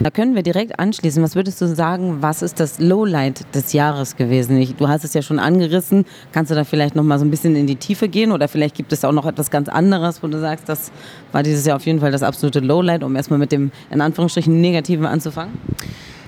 Da 0.00 0.10
können 0.10 0.36
wir 0.36 0.44
direkt 0.44 0.78
anschließen. 0.78 1.20
Was 1.24 1.34
würdest 1.34 1.60
du 1.60 1.66
sagen, 1.66 2.18
was 2.20 2.42
ist 2.42 2.60
das 2.60 2.78
Lowlight 2.78 3.52
des 3.52 3.72
Jahres 3.72 4.14
gewesen? 4.14 4.74
Du 4.78 4.86
hast 4.86 5.02
es 5.02 5.12
ja 5.12 5.22
schon 5.22 5.40
angerissen. 5.40 6.04
Kannst 6.30 6.52
du 6.52 6.54
da 6.54 6.62
vielleicht 6.62 6.94
noch 6.94 7.02
mal 7.02 7.18
so 7.18 7.24
ein 7.24 7.30
bisschen 7.30 7.56
in 7.56 7.66
die 7.66 7.74
Tiefe 7.74 8.08
gehen 8.08 8.30
oder 8.30 8.46
vielleicht 8.46 8.76
gibt 8.76 8.92
es 8.92 9.04
auch 9.04 9.10
noch 9.10 9.26
etwas 9.26 9.50
ganz 9.50 9.68
anderes, 9.68 10.22
wo 10.22 10.28
du 10.28 10.38
sagst, 10.38 10.68
das 10.68 10.92
war 11.32 11.42
dieses 11.42 11.66
Jahr 11.66 11.76
auf 11.76 11.84
jeden 11.84 11.98
Fall 11.98 12.12
das 12.12 12.22
absolute 12.22 12.60
Lowlight, 12.60 13.02
um 13.02 13.16
erstmal 13.16 13.40
mit 13.40 13.50
dem 13.50 13.72
in 13.90 14.00
Anführungsstrichen 14.00 14.60
Negativen 14.60 15.04
anzufangen? 15.04 15.58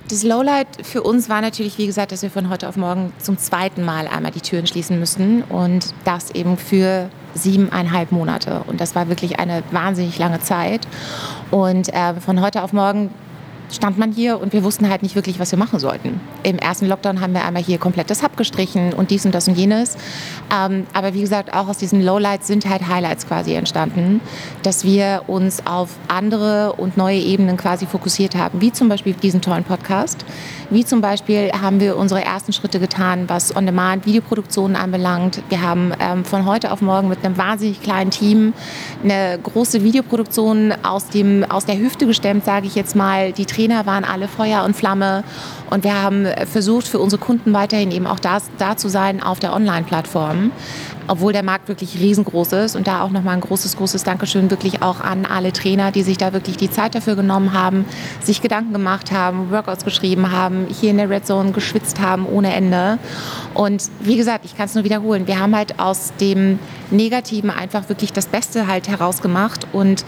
Das 0.08 0.24
Lowlight 0.24 0.66
für 0.82 1.04
uns 1.04 1.28
war 1.28 1.40
natürlich, 1.40 1.78
wie 1.78 1.86
gesagt, 1.86 2.10
dass 2.10 2.22
wir 2.22 2.30
von 2.30 2.50
heute 2.50 2.68
auf 2.68 2.76
morgen 2.76 3.12
zum 3.18 3.38
zweiten 3.38 3.84
Mal 3.84 4.08
einmal 4.08 4.32
die 4.32 4.40
Türen 4.40 4.66
schließen 4.66 4.98
müssten 4.98 5.42
und 5.42 5.94
das 6.04 6.32
eben 6.32 6.56
für 6.56 7.08
siebeneinhalb 7.34 8.10
Monate. 8.10 8.62
Und 8.66 8.80
das 8.80 8.96
war 8.96 9.08
wirklich 9.08 9.38
eine 9.38 9.62
wahnsinnig 9.70 10.18
lange 10.18 10.40
Zeit. 10.40 10.88
Und 11.52 11.94
äh, 11.94 12.14
von 12.14 12.40
heute 12.40 12.64
auf 12.64 12.72
morgen 12.72 13.10
stand 13.72 13.98
man 13.98 14.12
hier 14.12 14.40
und 14.40 14.52
wir 14.52 14.64
wussten 14.64 14.88
halt 14.88 15.02
nicht 15.02 15.14
wirklich, 15.14 15.38
was 15.38 15.50
wir 15.52 15.58
machen 15.58 15.78
sollten. 15.78 16.20
Im 16.42 16.58
ersten 16.58 16.86
Lockdown 16.86 17.20
haben 17.20 17.32
wir 17.32 17.44
einmal 17.44 17.62
hier 17.62 17.78
komplett 17.78 18.10
das 18.10 18.22
Hub 18.22 18.36
gestrichen 18.36 18.92
und 18.92 19.10
dies 19.10 19.24
und 19.24 19.34
das 19.34 19.48
und 19.48 19.56
jenes. 19.56 19.96
Ähm, 20.54 20.86
aber 20.92 21.14
wie 21.14 21.20
gesagt, 21.20 21.52
auch 21.52 21.68
aus 21.68 21.78
diesen 21.78 22.02
Lowlights 22.02 22.46
sind 22.46 22.68
halt 22.68 22.88
Highlights 22.88 23.26
quasi 23.26 23.54
entstanden, 23.54 24.20
dass 24.62 24.84
wir 24.84 25.22
uns 25.26 25.66
auf 25.66 25.90
andere 26.08 26.74
und 26.74 26.96
neue 26.96 27.18
Ebenen 27.18 27.56
quasi 27.56 27.86
fokussiert 27.86 28.34
haben, 28.34 28.60
wie 28.60 28.72
zum 28.72 28.88
Beispiel 28.88 29.14
diesen 29.14 29.40
tollen 29.40 29.64
Podcast. 29.64 30.24
Wie 30.70 30.84
zum 30.84 31.00
Beispiel 31.00 31.50
haben 31.50 31.80
wir 31.80 31.96
unsere 31.96 32.24
ersten 32.24 32.52
Schritte 32.52 32.78
getan, 32.78 33.24
was 33.28 33.54
On-Demand-Videoproduktionen 33.56 34.76
anbelangt. 34.76 35.42
Wir 35.48 35.62
haben 35.62 35.92
ähm, 35.98 36.24
von 36.24 36.46
heute 36.46 36.70
auf 36.70 36.80
morgen 36.80 37.08
mit 37.08 37.24
einem 37.24 37.36
wahnsinnig 37.36 37.82
kleinen 37.82 38.10
Team 38.10 38.52
eine 39.02 39.38
große 39.42 39.82
Videoproduktion 39.82 40.72
aus, 40.84 41.08
dem, 41.08 41.44
aus 41.44 41.66
der 41.66 41.76
Hüfte 41.78 42.06
gestemmt, 42.06 42.44
sage 42.44 42.68
ich 42.68 42.76
jetzt 42.76 42.94
mal. 42.94 43.32
Die 43.32 43.46
Trainer 43.60 43.84
waren 43.84 44.04
alle 44.04 44.26
Feuer 44.26 44.64
und 44.64 44.74
Flamme. 44.74 45.22
Und 45.68 45.84
wir 45.84 46.00
haben 46.00 46.26
versucht, 46.50 46.88
für 46.88 46.98
unsere 46.98 47.20
Kunden 47.20 47.52
weiterhin 47.52 47.90
eben 47.90 48.06
auch 48.06 48.18
da, 48.18 48.38
da 48.56 48.76
zu 48.76 48.88
sein 48.88 49.22
auf 49.22 49.38
der 49.38 49.52
Online-Plattform 49.52 50.50
obwohl 51.10 51.32
der 51.32 51.42
Markt 51.42 51.66
wirklich 51.66 51.98
riesengroß 51.98 52.52
ist. 52.52 52.76
Und 52.76 52.86
da 52.86 53.02
auch 53.02 53.10
nochmal 53.10 53.34
ein 53.34 53.40
großes, 53.40 53.76
großes 53.76 54.04
Dankeschön 54.04 54.48
wirklich 54.48 54.80
auch 54.80 55.00
an 55.00 55.26
alle 55.26 55.52
Trainer, 55.52 55.90
die 55.90 56.04
sich 56.04 56.18
da 56.18 56.32
wirklich 56.32 56.56
die 56.56 56.70
Zeit 56.70 56.94
dafür 56.94 57.16
genommen 57.16 57.52
haben, 57.52 57.84
sich 58.22 58.40
Gedanken 58.40 58.72
gemacht 58.72 59.10
haben, 59.10 59.50
Workouts 59.50 59.84
geschrieben 59.84 60.30
haben, 60.30 60.68
hier 60.68 60.90
in 60.90 60.98
der 60.98 61.10
Red 61.10 61.26
Zone 61.26 61.50
geschwitzt 61.50 62.00
haben 62.00 62.26
ohne 62.26 62.54
Ende. 62.54 62.98
Und 63.54 63.90
wie 63.98 64.16
gesagt, 64.16 64.44
ich 64.44 64.56
kann 64.56 64.66
es 64.66 64.76
nur 64.76 64.84
wiederholen, 64.84 65.26
wir 65.26 65.40
haben 65.40 65.56
halt 65.56 65.80
aus 65.80 66.12
dem 66.20 66.60
Negativen 66.92 67.50
einfach 67.50 67.88
wirklich 67.88 68.12
das 68.12 68.26
Beste 68.26 68.68
halt 68.68 68.86
herausgemacht 68.86 69.66
und 69.72 70.04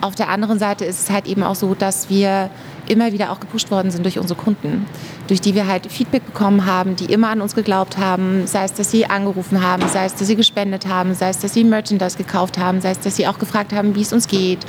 auf 0.00 0.14
der 0.14 0.28
anderen 0.28 0.58
Seite 0.58 0.84
ist 0.84 1.02
es 1.02 1.10
halt 1.10 1.26
eben 1.26 1.42
auch 1.42 1.54
so, 1.54 1.74
dass 1.74 2.08
wir 2.10 2.50
immer 2.88 3.12
wieder 3.12 3.30
auch 3.30 3.40
gepusht 3.40 3.70
worden 3.70 3.90
sind 3.90 4.04
durch 4.04 4.18
unsere 4.18 4.38
Kunden, 4.38 4.86
durch 5.26 5.40
die 5.40 5.54
wir 5.54 5.66
halt 5.66 5.90
Feedback 5.90 6.24
bekommen 6.24 6.66
haben, 6.66 6.96
die 6.96 7.06
immer 7.06 7.28
an 7.28 7.40
uns 7.40 7.54
geglaubt 7.54 7.98
haben, 7.98 8.46
sei 8.46 8.64
es, 8.64 8.72
dass 8.72 8.90
sie 8.90 9.06
angerufen 9.06 9.62
haben, 9.62 9.86
sei 9.88 10.06
es, 10.06 10.14
dass 10.14 10.26
sie 10.26 10.36
gespendet 10.36 10.86
haben, 10.88 11.14
sei 11.14 11.28
es, 11.28 11.38
dass 11.38 11.54
sie 11.54 11.64
Merchandise 11.64 12.16
gekauft 12.16 12.58
haben, 12.58 12.80
sei 12.80 12.90
es, 12.90 13.00
dass 13.00 13.16
sie 13.16 13.26
auch 13.26 13.38
gefragt 13.38 13.72
haben, 13.72 13.94
wie 13.94 14.02
es 14.02 14.12
uns 14.12 14.26
geht, 14.26 14.60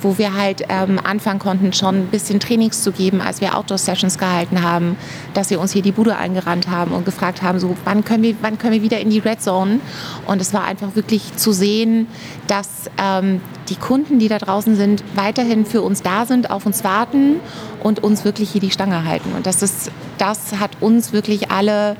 wo 0.00 0.18
wir 0.18 0.34
halt 0.34 0.64
ähm, 0.68 0.98
anfangen 1.02 1.38
konnten, 1.38 1.72
schon 1.72 1.96
ein 1.96 2.06
bisschen 2.06 2.40
Trainings 2.40 2.82
zu 2.82 2.92
geben, 2.92 3.20
als 3.20 3.40
wir 3.40 3.56
Outdoor-Sessions 3.56 4.18
gehalten 4.18 4.62
haben, 4.62 4.96
dass 5.34 5.48
sie 5.48 5.56
uns 5.56 5.72
hier 5.72 5.82
die 5.82 5.92
Bude 5.92 6.16
eingerannt 6.16 6.68
haben 6.68 6.92
und 6.92 7.04
gefragt 7.04 7.42
haben, 7.42 7.58
so, 7.60 7.76
wann 7.84 8.04
können 8.04 8.22
wir, 8.22 8.36
wann 8.40 8.58
können 8.58 8.72
wir 8.72 8.82
wieder 8.82 8.98
in 8.98 9.10
die 9.10 9.18
Red 9.18 9.42
Zone? 9.42 9.80
Und 10.26 10.40
es 10.40 10.54
war 10.54 10.64
einfach 10.64 10.94
wirklich 10.94 11.36
zu 11.36 11.52
sehen, 11.52 12.06
dass 12.46 12.90
ähm, 12.98 13.40
die 13.68 13.76
Kunden, 13.76 14.18
die 14.18 14.28
da 14.28 14.38
draußen 14.38 14.76
sind, 14.76 15.02
weiterhin 15.14 15.66
für 15.66 15.82
uns 15.82 16.02
da 16.02 16.26
sind, 16.26 16.50
auf 16.50 16.66
uns 16.66 16.84
warten 16.84 17.36
und 17.82 18.02
uns 18.02 18.24
wirklich 18.24 18.50
hier 18.50 18.60
die 18.60 18.70
Stange 18.70 19.04
halten. 19.04 19.32
Und 19.34 19.46
das, 19.46 19.62
ist, 19.62 19.90
das 20.18 20.58
hat 20.58 20.70
uns 20.80 21.12
wirklich 21.12 21.50
alle 21.50 21.96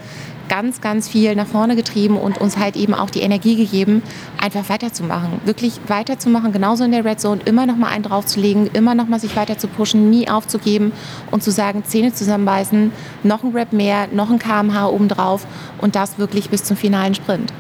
ganz, 0.49 0.81
ganz 0.81 1.09
viel 1.09 1.35
nach 1.35 1.47
vorne 1.47 1.77
getrieben 1.77 2.17
und 2.17 2.39
uns 2.39 2.57
halt 2.57 2.77
eben 2.77 2.95
auch 2.95 3.11
die 3.11 3.21
Energie 3.21 3.57
gegeben, 3.57 4.03
einfach 4.41 4.69
weiterzumachen. 4.69 5.41
Wirklich 5.45 5.81
weiterzumachen, 5.89 6.53
genauso 6.53 6.85
in 6.85 6.93
der 6.93 7.05
Red 7.05 7.21
Zone, 7.21 7.41
immer 7.45 7.67
noch 7.67 7.77
mal 7.77 7.89
einen 7.89 8.05
draufzulegen, 8.05 8.69
immer 8.73 8.95
noch 8.95 9.09
mal 9.09 9.21
sich 9.21 9.37
weiter 9.37 9.59
zu 9.59 9.69
pushen, 9.69 10.11
nie 10.11 10.29
aufzugeben 10.29 10.93
und 11.31 11.43
zu 11.43 11.51
sagen, 11.51 11.85
Zähne 11.85 12.13
zusammenbeißen, 12.13 12.93
noch 13.23 13.43
ein 13.43 13.53
Rap 13.53 13.73
mehr, 13.73 14.09
noch 14.13 14.31
ein 14.31 14.39
kmh 14.39 14.87
obendrauf 14.87 15.47
und 15.79 15.97
das 15.97 16.19
wirklich 16.19 16.51
bis 16.51 16.65
zum 16.65 16.77
finalen 16.77 17.15
Sprint. 17.15 17.53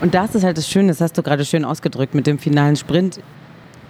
Und 0.00 0.14
das 0.14 0.34
ist 0.34 0.44
halt 0.44 0.56
das 0.56 0.68
Schöne, 0.68 0.88
das 0.88 1.00
hast 1.00 1.18
du 1.18 1.22
gerade 1.22 1.44
schön 1.44 1.64
ausgedrückt 1.64 2.14
mit 2.14 2.26
dem 2.26 2.38
finalen 2.38 2.76
Sprint 2.76 3.20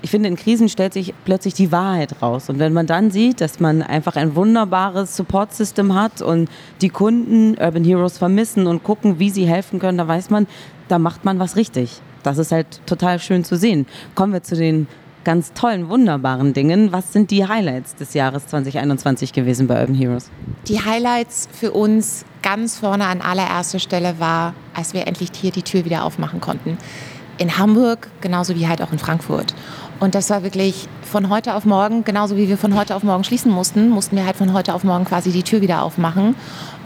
ich 0.05 0.11
finde, 0.11 0.29
in 0.29 0.37
Krisen 0.37 0.69
stellt 0.69 0.93
sich 0.93 1.15
plötzlich 1.25 1.55
die 1.55 1.73
Wahrheit 1.73 2.21
raus. 2.21 2.51
Und 2.51 2.59
wenn 2.59 2.75
man 2.75 2.87
dann 2.87 3.11
sieht, 3.11 3.41
dass 3.41 3.59
man 3.59 3.81
einfach 3.81 4.17
ein 4.17 4.37
wunderbares 4.37 5.17
Support-System 5.17 5.95
hat 5.95 6.21
und 6.21 6.51
die 6.83 6.91
Kunden 6.91 7.57
Urban 7.59 7.85
Heroes 7.85 8.19
vermissen 8.19 8.67
und 8.67 8.85
gucken, 8.85 9.19
wie 9.19 9.31
sie 9.31 9.47
helfen 9.47 9.79
können, 9.79 9.97
da 9.97 10.07
weiß 10.07 10.29
man, 10.29 10.47
da 10.89 10.99
macht 10.99 11.25
man 11.25 11.39
was 11.39 11.57
richtig. 11.57 12.03
Das 12.23 12.37
ist 12.37 12.53
halt 12.53 12.83
total 12.85 13.19
schön 13.19 13.45
zu 13.45 13.57
sehen. 13.57 13.87
Kommen 14.15 14.35
wir 14.35 14.43
zu 14.43 14.57
den 14.57 14.89
ganz 15.25 15.53
tollen, 15.55 15.89
wunderbaren 15.89 16.53
Dingen. 16.53 16.93
Was 16.93 17.13
sind 17.13 17.31
die 17.31 17.47
Highlights 17.47 17.97
des 17.97 18.15
Jahres 18.15 18.47
2021 18.47 19.33
gewesen 19.33 19.67
bei 19.67 19.81
Urban 19.81 19.95
Heroes? 19.95 20.31
Die 20.69 20.85
Highlights 20.85 21.49
für 21.53 21.73
uns 21.73 22.25
ganz 22.43 22.79
vorne 22.79 23.07
an 23.07 23.21
allererster 23.21 23.79
Stelle 23.79 24.21
war, 24.21 24.55
als 24.75 24.95
wir 24.95 25.07
endlich 25.07 25.31
hier 25.35 25.51
die 25.51 25.63
Tür 25.63 25.85
wieder 25.85 26.05
aufmachen 26.05 26.41
konnten. 26.41 26.79
In 27.39 27.59
Hamburg, 27.59 28.11
genauso 28.21 28.55
wie 28.55 28.69
halt 28.69 28.81
auch 28.81 28.93
in 28.93 28.99
Frankfurt. 28.99 29.55
Und 30.01 30.15
das 30.15 30.31
war 30.31 30.43
wirklich 30.43 30.89
von 31.03 31.31
heute 31.31 31.55
auf 31.55 31.65
morgen, 31.65 32.05
genauso 32.05 32.37
wie 32.37 32.49
wir 32.49 32.59
von 32.59 32.77
heute 32.77 32.95
auf 32.95 33.03
morgen 33.03 33.25
schließen 33.25 33.51
mussten, 33.51 33.89
mussten 33.89 34.17
wir 34.17 34.27
halt 34.27 34.37
von 34.37 34.53
heute 34.53 34.75
auf 34.75 34.85
morgen 34.85 35.05
quasi 35.05 35.31
die 35.31 35.43
Tür 35.43 35.61
wieder 35.61 35.83
aufmachen. 35.83 36.35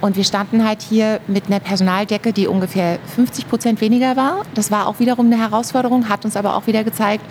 Und 0.00 0.16
wir 0.16 0.25
standen 0.25 0.64
halt 0.64 0.83
hier 0.83 1.21
mit 1.26 1.47
einer 1.47 1.61
Personaldecke, 1.61 2.33
die 2.33 2.47
ungefähr 2.47 2.99
50 3.16 3.49
Prozent 3.49 3.80
weniger 3.80 4.16
war. 4.16 4.42
Das 4.54 4.71
war 4.71 4.87
auch 4.87 5.00
wiederum 5.00 5.26
eine 5.26 5.38
Herausforderung, 5.38 6.09
hat 6.09 6.25
uns 6.25 6.37
aber 6.37 6.54
auch 6.54 6.66
wieder 6.66 6.85
gezeigt, 6.85 7.25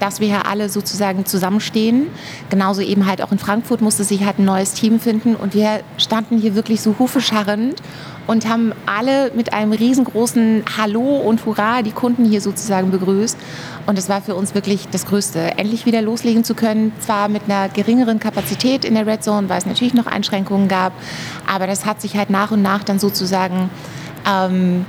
dass 0.00 0.20
wir 0.20 0.28
hier 0.28 0.46
alle 0.46 0.68
sozusagen 0.68 1.26
zusammenstehen. 1.26 2.06
Genauso 2.50 2.80
eben 2.80 3.06
halt 3.06 3.22
auch 3.22 3.32
in 3.32 3.38
Frankfurt 3.38 3.80
musste 3.80 4.04
sich 4.04 4.24
halt 4.24 4.38
ein 4.38 4.44
neues 4.44 4.72
Team 4.72 5.00
finden 5.00 5.36
und 5.36 5.54
wir 5.54 5.80
standen 5.96 6.38
hier 6.38 6.54
wirklich 6.54 6.80
so 6.80 6.96
hufescharrend 6.98 7.80
und 8.26 8.48
haben 8.48 8.72
alle 8.86 9.30
mit 9.34 9.52
einem 9.52 9.72
riesengroßen 9.72 10.64
Hallo 10.78 11.18
und 11.18 11.44
Hurra 11.44 11.82
die 11.82 11.90
Kunden 11.90 12.24
hier 12.24 12.40
sozusagen 12.40 12.90
begrüßt. 12.90 13.36
Und 13.86 13.98
es 13.98 14.08
war 14.08 14.22
für 14.22 14.34
uns 14.34 14.54
wirklich 14.54 14.88
das 14.90 15.06
Größte, 15.06 15.58
endlich 15.58 15.84
wieder 15.84 16.00
loslegen 16.00 16.42
zu 16.42 16.54
können. 16.54 16.92
Zwar 17.00 17.28
mit 17.28 17.42
einer 17.46 17.68
geringeren 17.68 18.18
Kapazität 18.18 18.84
in 18.84 18.94
der 18.94 19.06
Red 19.06 19.22
Zone, 19.22 19.48
weil 19.48 19.58
es 19.58 19.66
natürlich 19.66 19.94
noch 19.94 20.06
Einschränkungen 20.06 20.68
gab, 20.68 20.92
aber 21.46 21.66
das 21.66 21.84
hat 21.84 22.00
sich 22.00 22.16
halt 22.16 22.30
nach 22.30 22.50
und 22.50 22.62
nach 22.62 22.82
dann 22.82 22.98
sozusagen 22.98 23.68
ähm, 24.26 24.86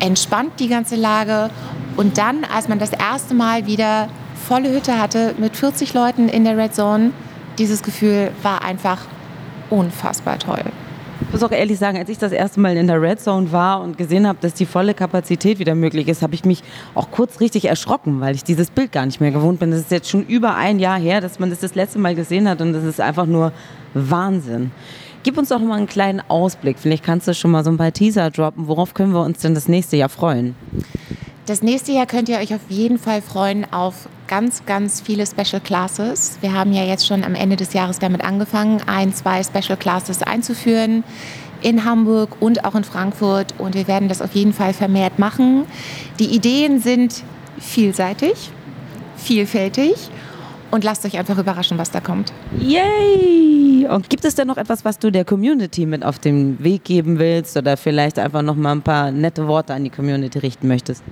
entspannt, 0.00 0.52
die 0.58 0.68
ganze 0.68 0.96
Lage. 0.96 1.50
Und 1.96 2.18
dann, 2.18 2.44
als 2.44 2.68
man 2.68 2.78
das 2.78 2.92
erste 2.92 3.34
Mal 3.34 3.66
wieder 3.66 4.08
volle 4.46 4.70
Hütte 4.72 4.98
hatte 4.98 5.34
mit 5.38 5.56
40 5.56 5.94
Leuten 5.94 6.28
in 6.28 6.44
der 6.44 6.56
Red 6.56 6.74
Zone, 6.74 7.12
dieses 7.58 7.82
Gefühl 7.82 8.30
war 8.42 8.62
einfach 8.62 9.00
unfassbar 9.70 10.38
toll. 10.38 10.62
Ich 11.22 11.32
muss 11.32 11.42
auch 11.42 11.50
ehrlich 11.50 11.78
sagen, 11.78 11.96
als 11.96 12.10
ich 12.10 12.18
das 12.18 12.32
erste 12.32 12.60
Mal 12.60 12.76
in 12.76 12.86
der 12.86 13.00
Red 13.00 13.20
Zone 13.20 13.50
war 13.50 13.80
und 13.80 13.96
gesehen 13.96 14.26
habe, 14.26 14.38
dass 14.42 14.52
die 14.52 14.66
volle 14.66 14.92
Kapazität 14.92 15.58
wieder 15.58 15.74
möglich 15.74 16.08
ist, 16.08 16.20
habe 16.20 16.34
ich 16.34 16.44
mich 16.44 16.62
auch 16.94 17.10
kurz 17.10 17.40
richtig 17.40 17.64
erschrocken, 17.64 18.20
weil 18.20 18.34
ich 18.34 18.44
dieses 18.44 18.70
Bild 18.70 18.92
gar 18.92 19.06
nicht 19.06 19.20
mehr 19.20 19.30
gewohnt 19.30 19.58
bin. 19.58 19.70
Das 19.70 19.80
ist 19.80 19.90
jetzt 19.90 20.10
schon 20.10 20.26
über 20.26 20.54
ein 20.54 20.78
Jahr 20.78 20.98
her, 20.98 21.22
dass 21.22 21.38
man 21.38 21.48
das 21.48 21.60
das 21.60 21.74
letzte 21.74 21.98
Mal 21.98 22.14
gesehen 22.14 22.48
hat 22.48 22.60
und 22.60 22.74
das 22.74 22.84
ist 22.84 23.00
einfach 23.00 23.24
nur 23.24 23.52
Wahnsinn. 23.94 24.70
Gib 25.22 25.38
uns 25.38 25.48
doch 25.48 25.58
mal 25.58 25.78
einen 25.78 25.88
kleinen 25.88 26.22
Ausblick. 26.28 26.78
Vielleicht 26.78 27.02
kannst 27.02 27.26
du 27.26 27.34
schon 27.34 27.50
mal 27.50 27.64
so 27.64 27.70
ein 27.70 27.78
paar 27.78 27.92
Teaser 27.92 28.30
droppen. 28.30 28.68
Worauf 28.68 28.94
können 28.94 29.12
wir 29.12 29.24
uns 29.24 29.40
denn 29.40 29.54
das 29.54 29.66
nächste 29.66 29.96
Jahr 29.96 30.10
freuen? 30.10 30.54
Das 31.46 31.62
nächste 31.62 31.92
Jahr 31.92 32.06
könnt 32.06 32.28
ihr 32.28 32.38
euch 32.38 32.52
auf 32.52 32.62
jeden 32.68 32.98
Fall 32.98 33.22
freuen 33.22 33.72
auf 33.72 34.08
ganz, 34.26 34.66
ganz 34.66 35.00
viele 35.00 35.24
Special 35.24 35.60
Classes. 35.60 36.38
Wir 36.40 36.52
haben 36.52 36.72
ja 36.72 36.82
jetzt 36.82 37.06
schon 37.06 37.22
am 37.22 37.36
Ende 37.36 37.54
des 37.54 37.72
Jahres 37.72 38.00
damit 38.00 38.24
angefangen, 38.24 38.82
ein, 38.86 39.14
zwei 39.14 39.44
Special 39.44 39.76
Classes 39.78 40.24
einzuführen 40.24 41.04
in 41.62 41.84
Hamburg 41.84 42.30
und 42.40 42.64
auch 42.64 42.74
in 42.74 42.82
Frankfurt. 42.82 43.54
Und 43.58 43.76
wir 43.76 43.86
werden 43.86 44.08
das 44.08 44.22
auf 44.22 44.34
jeden 44.34 44.52
Fall 44.52 44.72
vermehrt 44.72 45.20
machen. 45.20 45.66
Die 46.18 46.34
Ideen 46.34 46.80
sind 46.80 47.22
vielseitig, 47.60 48.50
vielfältig. 49.16 49.94
Und 50.70 50.84
lasst 50.84 51.04
euch 51.04 51.16
einfach 51.16 51.38
überraschen, 51.38 51.78
was 51.78 51.90
da 51.90 52.00
kommt. 52.00 52.32
Yay! 52.58 53.86
Und 53.88 54.10
gibt 54.10 54.24
es 54.24 54.34
denn 54.34 54.48
noch 54.48 54.56
etwas, 54.56 54.84
was 54.84 54.98
du 54.98 55.10
der 55.10 55.24
Community 55.24 55.86
mit 55.86 56.04
auf 56.04 56.18
den 56.18 56.62
Weg 56.62 56.84
geben 56.84 57.18
willst 57.18 57.56
oder 57.56 57.76
vielleicht 57.76 58.18
einfach 58.18 58.42
noch 58.42 58.56
mal 58.56 58.72
ein 58.72 58.82
paar 58.82 59.10
nette 59.12 59.46
Worte 59.46 59.74
an 59.74 59.84
die 59.84 59.90
Community 59.90 60.38
richten 60.38 60.66
möchtest? 60.66 61.04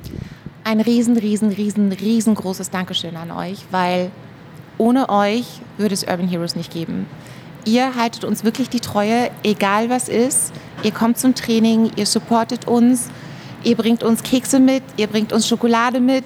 Ein 0.65 0.81
riesen, 0.81 1.17
riesen, 1.17 1.51
riesen, 1.51 1.93
riesengroßes 1.93 2.71
Dankeschön 2.71 3.17
an 3.17 3.31
euch, 3.31 3.59
weil 3.71 4.11
ohne 4.79 5.09
euch 5.09 5.61
würde 5.79 5.95
es 5.95 6.03
Urban 6.03 6.27
Heroes 6.27 6.57
nicht 6.57 6.73
geben. 6.73 7.07
Ihr 7.64 7.95
haltet 7.95 8.25
uns 8.25 8.45
wirklich 8.45 8.69
die 8.69 8.81
Treue, 8.81 9.31
egal 9.43 9.88
was 9.88 10.09
ist. 10.09 10.53
Ihr 10.83 10.90
kommt 10.90 11.19
zum 11.19 11.35
Training, 11.35 11.93
ihr 11.97 12.07
supportet 12.07 12.67
uns, 12.67 13.09
ihr 13.62 13.77
bringt 13.77 14.03
uns 14.03 14.23
Kekse 14.23 14.59
mit, 14.59 14.83
ihr 14.97 15.07
bringt 15.07 15.33
uns 15.33 15.49
Schokolade 15.49 16.01
mit 16.01 16.25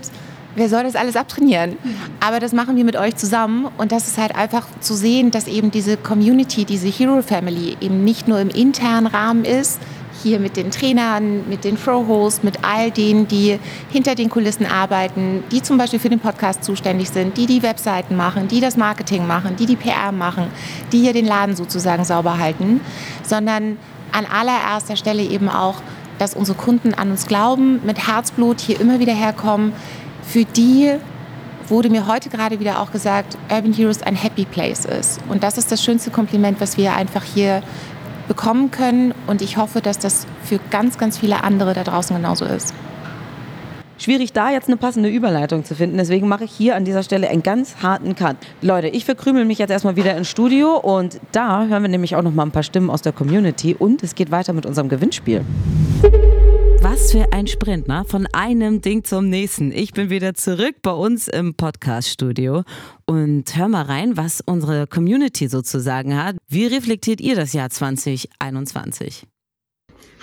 wer 0.59 0.68
soll 0.68 0.85
das 0.85 0.97
alles 0.97 1.16
abtrainieren? 1.16 1.77
Aber 2.21 2.40
das 2.40 2.53
machen 2.53 2.77
wir 2.77 2.85
mit 2.85 2.97
euch 2.97 3.16
zusammen 3.16 3.68
und 3.79 3.92
das 3.92 4.09
ist 4.09 4.18
halt 4.18 4.35
einfach 4.35 4.66
zu 4.81 4.94
sehen, 4.94 5.31
dass 5.31 5.47
eben 5.47 5.71
diese 5.71 5.97
Community, 5.97 6.64
diese 6.64 6.88
Hero 6.88 7.23
Family 7.23 7.77
eben 7.81 8.05
nicht 8.05 8.29
nur 8.29 8.40
im 8.40 8.51
internen 8.51 9.07
Rahmen 9.07 9.44
ist, 9.44 9.81
hier 10.23 10.40
mit 10.40 10.57
den 10.57 10.71
Trainern, 10.71 11.49
mit 11.49 11.64
den 11.64 11.77
Pro-Hosts, 11.77 12.42
mit 12.42 12.64
all 12.64 12.90
denen, 12.90 13.29
die 13.29 13.59
hinter 13.90 14.14
den 14.14 14.29
Kulissen 14.29 14.66
arbeiten, 14.66 15.44
die 15.51 15.62
zum 15.62 15.79
Beispiel 15.79 15.99
für 15.99 16.09
den 16.09 16.21
Podcast 16.21 16.64
zuständig 16.64 17.11
sind, 17.11 17.37
die 17.37 17.47
die 17.47 17.62
Webseiten 17.62 18.16
machen, 18.16 18.49
die 18.49 18.61
das 18.61 18.77
Marketing 18.77 19.27
machen, 19.27 19.57
die 19.57 19.66
die 19.66 19.77
PR 19.77 20.12
machen, 20.12 20.49
die 20.92 21.01
hier 21.01 21.12
den 21.12 21.27
Laden 21.27 21.57
sozusagen 21.57 22.05
sauber 22.05 22.38
halten, 22.38 22.81
sondern 23.23 23.77
an 24.12 24.27
allererster 24.27 24.97
Stelle 24.97 25.23
eben 25.23 25.49
auch, 25.49 25.77
dass 26.18 26.35
unsere 26.35 26.59
Kunden 26.59 26.94
an 26.94 27.11
uns 27.11 27.27
glauben, 27.27 27.81
mit 27.85 28.09
Herzblut 28.09 28.61
hier 28.61 28.81
immer 28.81 28.99
wieder 28.99 29.14
herkommen, 29.14 29.73
für 30.29 30.45
die 30.45 30.93
wurde 31.69 31.88
mir 31.88 32.07
heute 32.07 32.29
gerade 32.29 32.61
wieder 32.61 32.81
auch 32.81 32.93
gesagt, 32.93 33.38
Urban 33.51 33.73
Heroes 33.73 34.03
ein 34.03 34.14
Happy 34.14 34.45
Place 34.45 34.85
ist. 34.85 35.21
Und 35.29 35.43
das 35.43 35.59
ist 35.59 35.73
das 35.73 35.83
schönste 35.83 36.11
Kompliment, 36.11 36.61
was 36.61 36.77
wir 36.77 36.95
einfach 36.95 37.25
hier 37.25 37.62
bekommen 38.27 38.71
können. 38.71 39.14
Und 39.27 39.41
ich 39.41 39.57
hoffe, 39.57 39.81
dass 39.81 39.99
das 39.99 40.27
für 40.45 40.61
ganz, 40.71 40.99
ganz 40.99 41.19
viele 41.19 41.43
andere 41.45 41.73
da 41.73 41.83
draußen 41.83 42.14
genauso 42.14 42.45
ist. 42.45 42.75
Schwierig, 43.97 44.33
da 44.33 44.51
jetzt 44.51 44.69
eine 44.69 44.77
passende 44.77 45.09
Überleitung 45.09 45.64
zu 45.64 45.75
finden. 45.75 45.97
Deswegen 45.97 46.29
mache 46.29 46.45
ich 46.45 46.53
hier 46.53 46.77
an 46.77 46.85
dieser 46.85 47.03
Stelle 47.03 47.29
einen 47.29 47.43
ganz 47.43 47.77
harten 47.83 48.14
Cut. 48.14 48.37
Leute, 48.61 48.88
ich 48.88 49.05
verkrümel 49.05 49.45
mich 49.45 49.59
jetzt 49.59 49.71
erstmal 49.71 49.97
wieder 49.97 50.17
ins 50.17 50.29
Studio 50.29 50.77
und 50.77 51.21
da 51.33 51.67
hören 51.67 51.83
wir 51.83 51.88
nämlich 51.88 52.14
auch 52.17 52.23
noch 52.23 52.33
mal 52.33 52.45
ein 52.45 52.53
paar 52.53 52.62
Stimmen 52.62 52.91
aus 52.91 53.03
der 53.03 53.12
Community 53.12 53.75
und 53.77 54.03
es 54.03 54.14
geht 54.14 54.31
weiter 54.31 54.53
mit 54.53 54.67
unserem 54.67 54.88
Gewinnspiel. 54.88 55.43
Was 56.99 57.13
für 57.13 57.33
ein 57.33 57.47
Sprint, 57.47 57.87
ne? 57.87 58.05
Von 58.05 58.27
einem 58.33 58.83
Ding 58.83 59.05
zum 59.05 59.29
nächsten. 59.29 59.71
Ich 59.71 59.93
bin 59.93 60.11
wieder 60.11 60.35
zurück 60.35 60.83
bei 60.83 60.91
uns 60.91 61.29
im 61.29 61.55
Podcast-Studio 61.55 62.65
und 63.07 63.45
hör 63.55 63.69
mal 63.69 63.85
rein, 63.85 64.17
was 64.17 64.41
unsere 64.41 64.89
Community 64.89 65.47
sozusagen 65.47 66.21
hat. 66.21 66.35
Wie 66.49 66.67
reflektiert 66.67 67.21
ihr 67.21 67.37
das 67.37 67.53
Jahr 67.53 67.71
2021? 67.71 69.29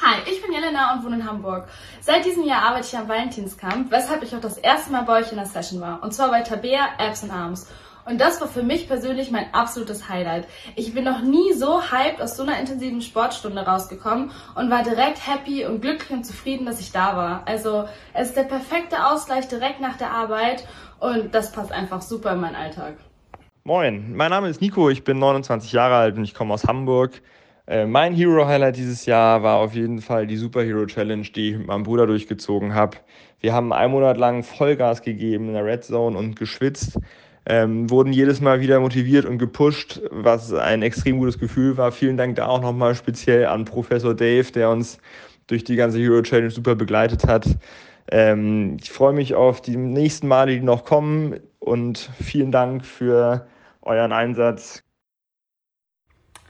Hi, 0.04 0.18
ich 0.30 0.42
bin 0.42 0.52
Jelena 0.52 0.94
und 0.94 1.06
wohne 1.06 1.16
in 1.16 1.26
Hamburg. 1.26 1.70
Seit 2.02 2.26
diesem 2.26 2.44
Jahr 2.44 2.64
arbeite 2.64 2.88
ich 2.88 2.98
am 2.98 3.08
Valentinskampf, 3.08 3.90
weshalb 3.90 4.22
ich 4.24 4.36
auch 4.36 4.42
das 4.42 4.58
erste 4.58 4.92
Mal 4.92 5.04
bei 5.04 5.22
euch 5.22 5.32
in 5.32 5.38
der 5.38 5.46
Session 5.46 5.80
war. 5.80 6.04
Und 6.04 6.14
zwar 6.14 6.30
bei 6.30 6.42
Tabea 6.42 6.90
Apps 6.98 7.24
and 7.24 7.32
Arms. 7.32 7.68
Und 8.08 8.22
das 8.22 8.39
war 8.39 8.48
für 8.48 8.62
mich 8.62 8.88
persönlich 8.88 9.32
mein 9.32 9.52
absolutes 9.52 10.08
Highlight. 10.10 10.48
Ich 10.76 10.94
bin 10.94 11.04
noch 11.04 11.24
nie 11.24 11.54
so 11.54 11.82
hyped 11.82 12.22
aus 12.22 12.38
so 12.38 12.44
einer 12.44 12.60
intensiven 12.60 13.02
Sportstunde 13.02 13.62
rausgekommen 13.62 14.30
und 14.54 14.70
war 14.70 14.84
direkt 14.84 15.26
happy 15.28 15.65
und 15.65 15.82
glücklich 15.82 16.12
und 16.12 16.24
zufrieden, 16.24 16.68
dass 16.68 16.80
ich 16.80 16.91
da 16.91 17.18
war. 17.18 17.48
Also 17.48 17.86
es 18.13 18.28
ist 18.28 18.38
der 18.38 18.44
perfekte 18.44 19.08
Ausgleich 19.08 19.48
direkt 19.48 19.82
nach 19.82 19.98
der 19.98 20.12
Arbeit 20.12 20.68
und 21.00 21.34
das 21.34 21.52
passt 21.52 21.72
einfach 21.72 22.04
super 22.04 22.34
in 22.34 22.41
meinen 22.41 22.56
Alltag. 22.56 22.94
Moin, 23.63 24.15
mein 24.15 24.30
Name 24.30 24.50
ist 24.50 24.62
Nico, 24.62 24.91
ich 24.91 25.04
bin 25.04 25.18
29 25.18 25.72
Jahre 25.72 25.96
alt 25.96 26.15
und 26.15 26.24
ich 26.26 26.36
komme 26.36 26.54
aus 26.54 26.65
Hamburg. 26.65 27.24
Äh, 27.65 27.88
mein 27.88 28.13
Hero-Highlight 28.13 28.78
dieses 28.78 29.08
Jahr 29.08 29.41
war 29.41 29.58
auf 29.58 29.74
jeden 29.74 30.00
Fall 30.02 30.28
die 30.28 30.38
Superhero 30.38 30.86
Challenge, 30.86 31.24
die 31.24 31.50
ich 31.50 31.58
mit 31.58 31.65
meinem 31.65 31.82
Bruder 31.82 32.06
durchgezogen 32.06 32.76
habe. 32.76 32.98
Wir 33.39 33.54
haben 33.54 33.74
einen 33.74 33.91
Monat 33.91 34.18
lang 34.18 34.44
Vollgas 34.44 35.02
gegeben 35.02 35.48
in 35.48 35.54
der 35.56 35.65
Red 35.65 35.84
Zone 35.84 36.15
und 36.15 36.36
geschwitzt 36.36 37.00
ähm, 37.45 37.89
wurden 37.89 38.12
jedes 38.12 38.41
Mal 38.41 38.60
wieder 38.60 38.79
motiviert 38.79 39.25
und 39.25 39.38
gepusht, 39.38 40.01
was 40.12 40.53
ein 40.53 40.81
extrem 40.81 41.19
gutes 41.19 41.39
Gefühl 41.39 41.77
war. 41.77 41.91
Vielen 41.91 42.17
Dank 42.17 42.36
da 42.36 42.47
auch 42.47 42.62
nochmal 42.62 42.95
speziell 42.95 43.45
an 43.45 43.65
Professor 43.65 44.15
Dave, 44.15 44.51
der 44.51 44.69
uns 44.69 44.97
durch 45.47 45.63
die 45.63 45.75
ganze 45.75 45.99
Hero 45.99 46.21
Challenge 46.21 46.49
super 46.49 46.75
begleitet 46.75 47.27
hat. 47.27 47.47
Ähm, 48.12 48.77
ich 48.81 48.91
freue 48.91 49.13
mich 49.13 49.36
auf 49.36 49.62
die 49.62 49.77
nächsten 49.77 50.27
Male, 50.27 50.53
die 50.53 50.62
noch 50.62 50.86
kommen 50.86 51.39
und 51.60 52.10
vielen 52.21 52.51
Dank 52.51 52.86
für 52.86 53.47
euren 53.81 54.12
Einsatz. 54.12 54.84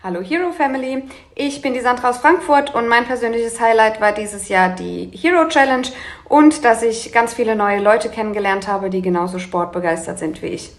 Hallo 0.03 0.21
Hero 0.21 0.51
Family, 0.51 1.03
ich 1.34 1.63
bin 1.63 1.73
die 1.73 1.79
Sandra 1.79 2.12
aus 2.12 2.19
Frankfurt 2.19 2.75
und 2.75 2.88
mein 2.88 3.05
persönliches 3.05 3.60
Highlight 3.60 3.99
war 3.99 4.12
dieses 4.12 4.49
Jahr 4.49 4.69
die 4.69 5.10
Hero 5.12 5.47
Challenge 5.47 5.88
und 6.29 6.63
dass 6.63 6.84
ich 6.84 7.12
ganz 7.12 7.34
viele 7.34 7.55
neue 7.55 7.81
Leute 7.81 8.10
kennengelernt 8.10 8.67
habe, 8.67 8.91
die 8.91 9.01
genauso 9.01 9.39
sportbegeistert 9.39 10.19
sind 10.19 10.43
wie 10.43 10.47
ich. 10.47 10.71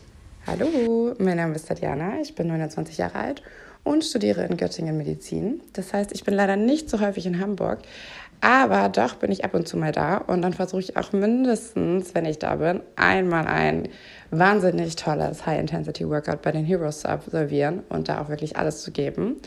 Hallo, 0.48 1.12
mein 1.18 1.38
Name 1.38 1.56
ist 1.56 1.66
Tatjana, 1.66 2.20
ich 2.22 2.36
bin 2.36 2.46
29 2.46 2.98
Jahre 2.98 3.18
alt 3.18 3.42
und 3.82 4.04
studiere 4.04 4.44
in 4.44 4.56
Göttingen 4.56 4.96
Medizin. 4.96 5.60
Das 5.72 5.92
heißt, 5.92 6.12
ich 6.12 6.22
bin 6.22 6.34
leider 6.34 6.54
nicht 6.54 6.88
so 6.88 7.00
häufig 7.00 7.26
in 7.26 7.40
Hamburg, 7.40 7.80
aber 8.40 8.88
doch 8.88 9.16
bin 9.16 9.32
ich 9.32 9.44
ab 9.44 9.54
und 9.54 9.66
zu 9.66 9.76
mal 9.76 9.90
da 9.90 10.18
und 10.18 10.42
dann 10.42 10.52
versuche 10.52 10.82
ich 10.82 10.96
auch 10.96 11.12
mindestens, 11.12 12.14
wenn 12.14 12.26
ich 12.26 12.38
da 12.38 12.54
bin, 12.54 12.80
einmal 12.94 13.44
ein 13.48 13.88
wahnsinnig 14.30 14.94
tolles 14.94 15.44
High-Intensity-Workout 15.46 16.42
bei 16.42 16.52
den 16.52 16.64
Heroes 16.64 17.00
zu 17.00 17.08
absolvieren 17.08 17.82
und 17.88 18.08
da 18.08 18.20
auch 18.20 18.28
wirklich 18.28 18.56
alles 18.56 18.82
zu 18.82 18.92
geben. 18.92 19.38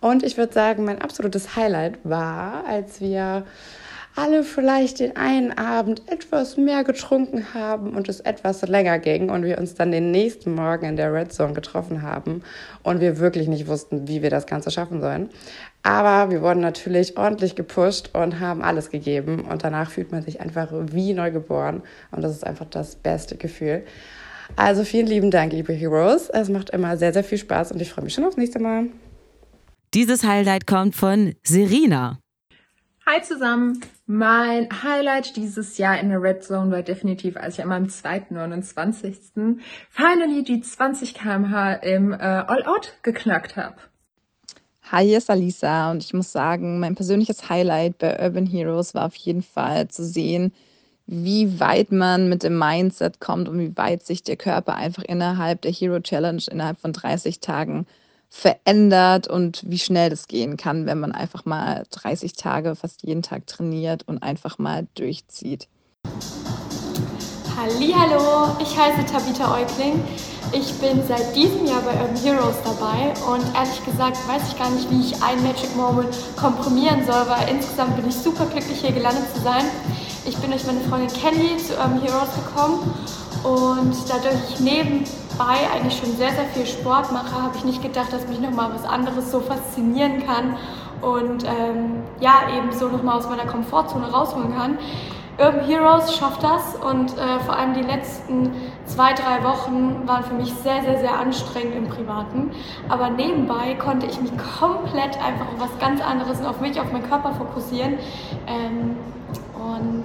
Und 0.00 0.22
ich 0.22 0.38
würde 0.38 0.54
sagen, 0.54 0.82
mein 0.86 1.02
absolutes 1.02 1.56
Highlight 1.56 1.98
war, 2.04 2.64
als 2.66 3.02
wir 3.02 3.44
alle 4.18 4.42
vielleicht 4.42 4.98
den 4.98 5.16
einen 5.16 5.52
Abend 5.56 6.02
etwas 6.10 6.56
mehr 6.56 6.82
getrunken 6.82 7.54
haben 7.54 7.94
und 7.94 8.08
es 8.08 8.18
etwas 8.18 8.62
länger 8.66 8.98
ging 8.98 9.30
und 9.30 9.44
wir 9.44 9.58
uns 9.58 9.74
dann 9.74 9.92
den 9.92 10.10
nächsten 10.10 10.56
Morgen 10.56 10.86
in 10.86 10.96
der 10.96 11.14
Red 11.14 11.32
Zone 11.32 11.52
getroffen 11.52 12.02
haben 12.02 12.42
und 12.82 13.00
wir 13.00 13.18
wirklich 13.18 13.46
nicht 13.46 13.68
wussten, 13.68 14.08
wie 14.08 14.20
wir 14.20 14.30
das 14.30 14.46
Ganze 14.46 14.72
schaffen 14.72 15.00
sollen. 15.00 15.30
Aber 15.84 16.32
wir 16.32 16.42
wurden 16.42 16.60
natürlich 16.60 17.16
ordentlich 17.16 17.54
gepusht 17.54 18.10
und 18.12 18.40
haben 18.40 18.60
alles 18.60 18.90
gegeben 18.90 19.42
und 19.48 19.62
danach 19.62 19.92
fühlt 19.92 20.10
man 20.10 20.22
sich 20.24 20.40
einfach 20.40 20.72
wie 20.72 21.14
neu 21.14 21.30
geboren 21.30 21.82
und 22.10 22.22
das 22.22 22.32
ist 22.32 22.44
einfach 22.44 22.66
das 22.68 22.96
beste 22.96 23.36
Gefühl. 23.36 23.84
Also 24.56 24.82
vielen 24.82 25.06
lieben 25.06 25.30
Dank, 25.30 25.52
liebe 25.52 25.72
Heroes. 25.72 26.28
Es 26.28 26.48
macht 26.48 26.70
immer 26.70 26.96
sehr, 26.96 27.12
sehr 27.12 27.22
viel 27.22 27.38
Spaß 27.38 27.70
und 27.70 27.80
ich 27.80 27.92
freue 27.92 28.04
mich 28.04 28.14
schon 28.14 28.24
aufs 28.24 28.36
nächste 28.36 28.58
Mal. 28.58 28.86
Dieses 29.94 30.24
Highlight 30.24 30.66
kommt 30.66 30.96
von 30.96 31.34
Serena. 31.44 32.18
Hi 33.10 33.22
zusammen. 33.22 33.80
Mein 34.06 34.68
Highlight 34.82 35.34
dieses 35.36 35.78
Jahr 35.78 35.98
in 35.98 36.10
der 36.10 36.20
Red 36.20 36.44
Zone 36.44 36.70
war 36.70 36.82
definitiv, 36.82 37.38
als 37.38 37.54
ich 37.54 37.62
an 37.62 37.70
meinem 37.70 37.88
zweiten 37.88 38.34
29. 38.34 39.16
finally 39.88 40.44
die 40.44 40.60
20 40.60 41.14
km/h 41.14 41.72
im 41.76 42.12
äh, 42.12 42.16
All-Out 42.16 42.98
geknackt 43.02 43.56
habe. 43.56 43.76
Hi, 44.92 45.06
hier 45.06 45.16
ist 45.16 45.30
Alisa 45.30 45.90
und 45.90 46.04
ich 46.04 46.12
muss 46.12 46.32
sagen, 46.32 46.80
mein 46.80 46.96
persönliches 46.96 47.48
Highlight 47.48 47.96
bei 47.96 48.22
Urban 48.22 48.44
Heroes 48.44 48.94
war 48.94 49.06
auf 49.06 49.14
jeden 49.14 49.42
Fall 49.42 49.88
zu 49.88 50.04
sehen, 50.04 50.52
wie 51.06 51.58
weit 51.60 51.90
man 51.90 52.28
mit 52.28 52.42
dem 52.42 52.58
Mindset 52.58 53.20
kommt 53.20 53.48
und 53.48 53.58
wie 53.58 53.74
weit 53.78 54.04
sich 54.04 54.22
der 54.22 54.36
Körper 54.36 54.74
einfach 54.74 55.04
innerhalb 55.04 55.62
der 55.62 55.72
Hero 55.72 55.98
Challenge 56.00 56.42
innerhalb 56.50 56.78
von 56.78 56.92
30 56.92 57.40
Tagen 57.40 57.86
verändert 58.28 59.28
und 59.28 59.62
wie 59.66 59.78
schnell 59.78 60.10
das 60.10 60.28
gehen 60.28 60.56
kann, 60.56 60.86
wenn 60.86 61.00
man 61.00 61.12
einfach 61.12 61.44
mal 61.44 61.84
30 61.90 62.34
Tage 62.34 62.76
fast 62.76 63.02
jeden 63.02 63.22
Tag 63.22 63.46
trainiert 63.46 64.06
und 64.06 64.22
einfach 64.22 64.58
mal 64.58 64.86
durchzieht. 64.94 65.68
Hallo, 67.56 68.56
ich 68.60 68.78
heiße 68.78 69.04
Tabitha 69.10 69.52
Eukling. 69.52 70.00
Ich 70.52 70.72
bin 70.74 71.02
seit 71.06 71.34
diesem 71.34 71.66
Jahr 71.66 71.82
bei 71.82 71.92
Urban 72.00 72.16
Heroes 72.16 72.56
dabei 72.64 73.12
und 73.30 73.44
ehrlich 73.54 73.84
gesagt 73.84 74.16
weiß 74.28 74.42
ich 74.48 74.58
gar 74.58 74.70
nicht, 74.70 74.90
wie 74.90 75.00
ich 75.00 75.22
einen 75.22 75.42
Magic 75.42 75.74
Moment 75.76 76.16
komprimieren 76.36 77.04
soll, 77.04 77.28
weil 77.28 77.48
insgesamt 77.50 77.96
bin 77.96 78.08
ich 78.08 78.14
super 78.14 78.46
glücklich 78.46 78.80
hier 78.80 78.92
gelandet 78.92 79.24
zu 79.34 79.42
sein. 79.42 79.64
Ich 80.24 80.36
bin 80.38 80.50
durch 80.50 80.64
meine 80.64 80.80
Freundin 80.80 81.08
Kelly 81.08 81.56
zu 81.58 81.74
Urban 81.74 82.00
Heroes 82.00 82.32
gekommen 82.34 82.94
und 83.44 83.94
dadurch 84.08 84.50
ich 84.50 84.60
nebenbei 84.60 85.56
eigentlich 85.74 85.98
schon 85.98 86.16
sehr, 86.16 86.30
sehr 86.30 86.46
viel 86.54 86.66
Sport 86.66 87.12
mache, 87.12 87.42
habe 87.42 87.56
ich 87.56 87.64
nicht 87.64 87.82
gedacht, 87.82 88.12
dass 88.12 88.26
mich 88.28 88.40
nochmal 88.40 88.70
was 88.74 88.84
anderes 88.84 89.30
so 89.30 89.40
faszinieren 89.40 90.24
kann 90.26 90.56
und 91.00 91.44
ähm, 91.44 92.02
ja, 92.20 92.42
eben 92.56 92.72
so 92.72 92.88
nochmal 92.88 93.18
aus 93.18 93.28
meiner 93.28 93.46
Komfortzone 93.46 94.10
rausholen 94.10 94.54
kann. 94.56 94.78
Urban 95.40 95.64
Heroes 95.66 96.16
schafft 96.16 96.42
das 96.42 96.74
und 96.74 97.16
äh, 97.16 97.38
vor 97.46 97.56
allem 97.56 97.72
die 97.72 97.82
letzten 97.82 98.50
zwei, 98.86 99.12
drei 99.12 99.44
Wochen 99.44 100.02
waren 100.04 100.24
für 100.24 100.34
mich 100.34 100.52
sehr, 100.52 100.82
sehr, 100.82 100.98
sehr 100.98 101.16
anstrengend 101.16 101.76
im 101.76 101.88
Privaten. 101.88 102.50
Aber 102.88 103.08
nebenbei 103.10 103.74
konnte 103.74 104.06
ich 104.06 104.20
mich 104.20 104.32
komplett 104.58 105.16
einfach 105.22 105.46
auf 105.46 105.60
was 105.60 105.78
ganz 105.78 106.00
anderes 106.00 106.40
und 106.40 106.46
auf 106.46 106.60
mich, 106.60 106.80
auf 106.80 106.90
meinen 106.90 107.08
Körper 107.08 107.32
fokussieren. 107.34 107.98
Ähm, 108.48 108.96
und 109.54 110.04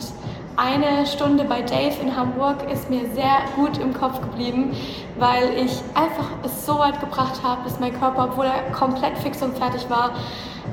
eine 0.56 1.06
Stunde 1.08 1.46
bei 1.46 1.62
Dave 1.62 1.96
in 2.02 2.16
Hamburg 2.16 2.70
ist 2.72 2.89
mir 2.89 3.02
sehr 3.13 3.38
gut 3.56 3.78
im 3.80 3.94
Kopf 3.94 4.22
geblieben, 4.22 4.72
weil 5.18 5.50
ich 5.58 5.82
einfach 5.96 6.30
es 6.44 6.66
so 6.66 6.78
weit 6.78 7.00
gebracht 7.00 7.42
habe, 7.44 7.63
dass 7.63 7.80
mein 7.80 7.98
Körper, 8.00 8.26
obwohl 8.26 8.46
er 8.46 8.72
komplett 8.72 9.18
fix 9.18 9.42
und 9.42 9.58
fertig 9.58 9.89
war, 9.89 10.12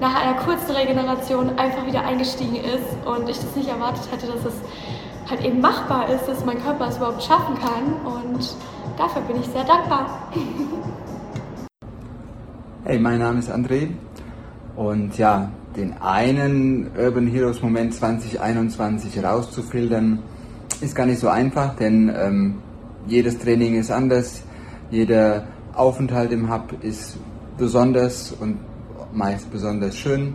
nach 0.01 0.15
einer 0.15 0.39
kurzen 0.41 0.73
Regeneration 0.73 1.59
einfach 1.59 1.87
wieder 1.87 2.05
eingestiegen 2.05 2.57
ist 2.57 3.07
und 3.07 3.29
ich 3.29 3.39
das 3.39 3.57
nicht 3.57 3.69
erwartet 3.69 4.03
hätte, 4.11 4.27
dass 4.27 4.45
es 4.45 4.55
halt 5.31 5.45
eben 5.45 5.61
machbar 5.61 6.09
ist, 6.09 6.27
dass 6.29 6.45
mein 6.45 6.63
Körper 6.63 6.89
es 6.89 6.97
überhaupt 6.97 7.23
schaffen 7.23 7.55
kann 7.59 8.13
und 8.13 8.55
dafür 8.99 9.23
bin 9.23 9.41
ich 9.41 9.47
sehr 9.47 9.65
dankbar. 9.65 10.07
Hey, 12.85 12.99
mein 12.99 13.19
Name 13.19 13.39
ist 13.39 13.51
André 13.51 13.91
und 14.77 15.17
ja, 15.17 15.51
den 15.77 15.95
einen 16.01 16.91
Urban 16.99 17.27
Heroes 17.27 17.63
Moment 17.63 17.95
2021 17.95 19.23
rauszufiltern, 19.23 20.21
ist 20.81 20.95
gar 20.95 21.07
nicht 21.07 21.21
so 21.21 21.29
einfach, 21.29 21.77
denn 21.77 22.13
ähm, 22.15 22.55
jedes 23.07 23.39
Training 23.39 23.77
ist 23.77 23.91
anders, 23.91 24.43
jeder 24.91 25.45
Aufenthalt 25.75 26.33
im 26.33 26.53
Hub 26.53 26.75
ist 26.83 27.19
besonders 27.57 28.33
und 28.33 28.59
meist 29.13 29.51
besonders 29.51 29.97
schön. 29.97 30.35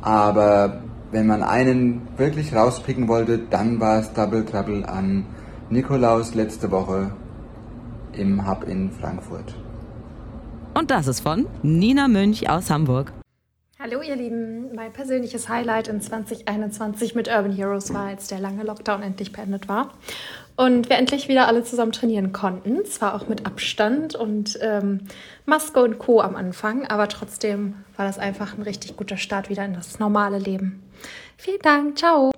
Aber 0.00 0.80
wenn 1.10 1.26
man 1.26 1.42
einen 1.42 2.02
wirklich 2.16 2.54
rauspicken 2.54 3.08
wollte, 3.08 3.38
dann 3.38 3.80
war 3.80 3.98
es 3.98 4.12
Double 4.12 4.44
Trouble 4.44 4.84
an 4.84 5.24
Nikolaus 5.70 6.34
letzte 6.34 6.70
Woche 6.70 7.10
im 8.12 8.48
Hub 8.48 8.64
in 8.64 8.90
Frankfurt. 8.90 9.54
Und 10.74 10.90
das 10.90 11.06
ist 11.06 11.20
von 11.20 11.46
Nina 11.62 12.08
Münch 12.08 12.48
aus 12.48 12.70
Hamburg. 12.70 13.12
Hallo 13.80 14.02
ihr 14.02 14.16
Lieben, 14.16 14.74
mein 14.74 14.92
persönliches 14.92 15.48
Highlight 15.48 15.86
in 15.86 16.00
2021 16.00 17.14
mit 17.14 17.28
Urban 17.28 17.52
Heroes 17.52 17.94
war, 17.94 18.06
als 18.06 18.26
der 18.26 18.40
lange 18.40 18.64
Lockdown 18.64 19.04
endlich 19.04 19.30
beendet 19.30 19.68
war 19.68 19.94
und 20.56 20.88
wir 20.88 20.96
endlich 20.98 21.28
wieder 21.28 21.46
alle 21.46 21.62
zusammen 21.62 21.92
trainieren 21.92 22.32
konnten. 22.32 22.84
Zwar 22.86 23.14
auch 23.14 23.28
mit 23.28 23.46
Abstand 23.46 24.16
und 24.16 24.58
ähm, 24.62 25.02
Maske 25.46 25.80
und 25.80 26.00
Co. 26.00 26.20
am 26.20 26.34
Anfang, 26.34 26.88
aber 26.88 27.06
trotzdem 27.06 27.76
war 27.96 28.04
das 28.04 28.18
einfach 28.18 28.58
ein 28.58 28.62
richtig 28.62 28.96
guter 28.96 29.16
Start 29.16 29.48
wieder 29.48 29.64
in 29.64 29.74
das 29.74 30.00
normale 30.00 30.40
Leben. 30.40 30.82
Vielen 31.36 31.62
Dank, 31.62 31.98
ciao. 31.98 32.32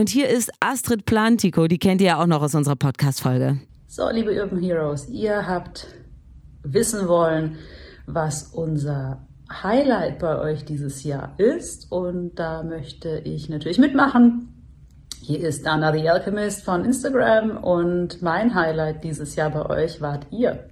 Und 0.00 0.08
hier 0.08 0.30
ist 0.30 0.50
Astrid 0.60 1.04
Plantico, 1.04 1.66
die 1.66 1.78
kennt 1.78 2.00
ihr 2.00 2.06
ja 2.06 2.22
auch 2.22 2.26
noch 2.26 2.40
aus 2.40 2.54
unserer 2.54 2.76
Podcast-Folge. 2.76 3.58
So, 3.86 4.08
liebe 4.08 4.32
Urban 4.32 4.62
Heroes, 4.62 5.10
ihr 5.10 5.46
habt 5.46 5.88
wissen 6.62 7.06
wollen, 7.06 7.58
was 8.06 8.44
unser 8.44 9.26
Highlight 9.50 10.18
bei 10.18 10.38
euch 10.38 10.64
dieses 10.64 11.04
Jahr 11.04 11.34
ist. 11.38 11.90
Und 11.90 12.36
da 12.36 12.62
möchte 12.62 13.20
ich 13.24 13.48
natürlich 13.48 13.78
mitmachen. 13.78 14.52
Hier 15.20 15.40
ist 15.40 15.66
Anna 15.66 15.92
the 15.92 16.08
Alchemist 16.08 16.64
von 16.64 16.84
Instagram 16.84 17.56
und 17.56 18.22
mein 18.22 18.54
Highlight 18.54 19.02
dieses 19.02 19.34
Jahr 19.34 19.50
bei 19.50 19.66
euch 19.66 20.00
wart 20.00 20.26
ihr. 20.30 20.68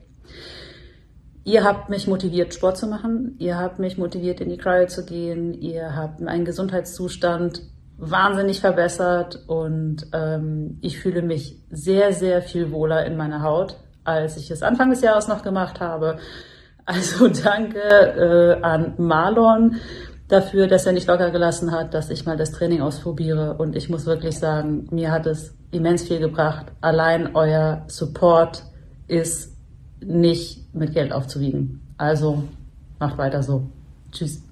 Ihr 1.42 1.64
habt 1.64 1.90
mich 1.90 2.06
motiviert, 2.06 2.54
Sport 2.54 2.78
zu 2.78 2.86
machen. 2.86 3.36
Ihr 3.38 3.58
habt 3.58 3.78
mich 3.78 3.98
motiviert, 3.98 4.40
in 4.40 4.48
die 4.48 4.56
Cryo 4.56 4.86
zu 4.86 5.04
gehen. 5.04 5.52
Ihr 5.54 5.96
habt 5.96 6.20
meinen 6.20 6.44
Gesundheitszustand 6.44 7.62
wahnsinnig 7.98 8.60
verbessert 8.60 9.44
und 9.46 10.06
ähm, 10.12 10.78
ich 10.80 10.98
fühle 10.98 11.22
mich 11.22 11.60
sehr, 11.70 12.12
sehr 12.12 12.42
viel 12.42 12.72
wohler 12.72 13.04
in 13.06 13.16
meiner 13.16 13.42
Haut, 13.42 13.76
als 14.04 14.36
ich 14.36 14.50
es 14.50 14.62
Anfang 14.62 14.90
des 14.90 15.00
Jahres 15.00 15.28
noch 15.28 15.42
gemacht 15.42 15.80
habe. 15.80 16.18
Also 16.84 17.28
danke 17.44 17.78
äh, 17.78 18.62
an 18.62 18.94
Marlon 18.98 19.76
dafür, 20.28 20.66
dass 20.66 20.86
er 20.86 20.92
nicht 20.92 21.06
locker 21.06 21.30
gelassen 21.30 21.72
hat, 21.72 21.94
dass 21.94 22.10
ich 22.10 22.26
mal 22.26 22.36
das 22.36 22.52
Training 22.52 22.80
ausprobiere. 22.80 23.54
Und 23.54 23.76
ich 23.76 23.88
muss 23.88 24.06
wirklich 24.06 24.38
sagen, 24.38 24.88
mir 24.90 25.12
hat 25.12 25.26
es 25.26 25.54
immens 25.70 26.04
viel 26.04 26.18
gebracht. 26.18 26.66
Allein 26.80 27.34
euer 27.34 27.84
Support 27.88 28.64
ist 29.06 29.56
nicht 30.00 30.74
mit 30.74 30.94
Geld 30.94 31.12
aufzuwiegen. 31.12 31.80
Also 31.98 32.44
macht 32.98 33.18
weiter 33.18 33.42
so. 33.42 33.66
Tschüss. 34.12 34.42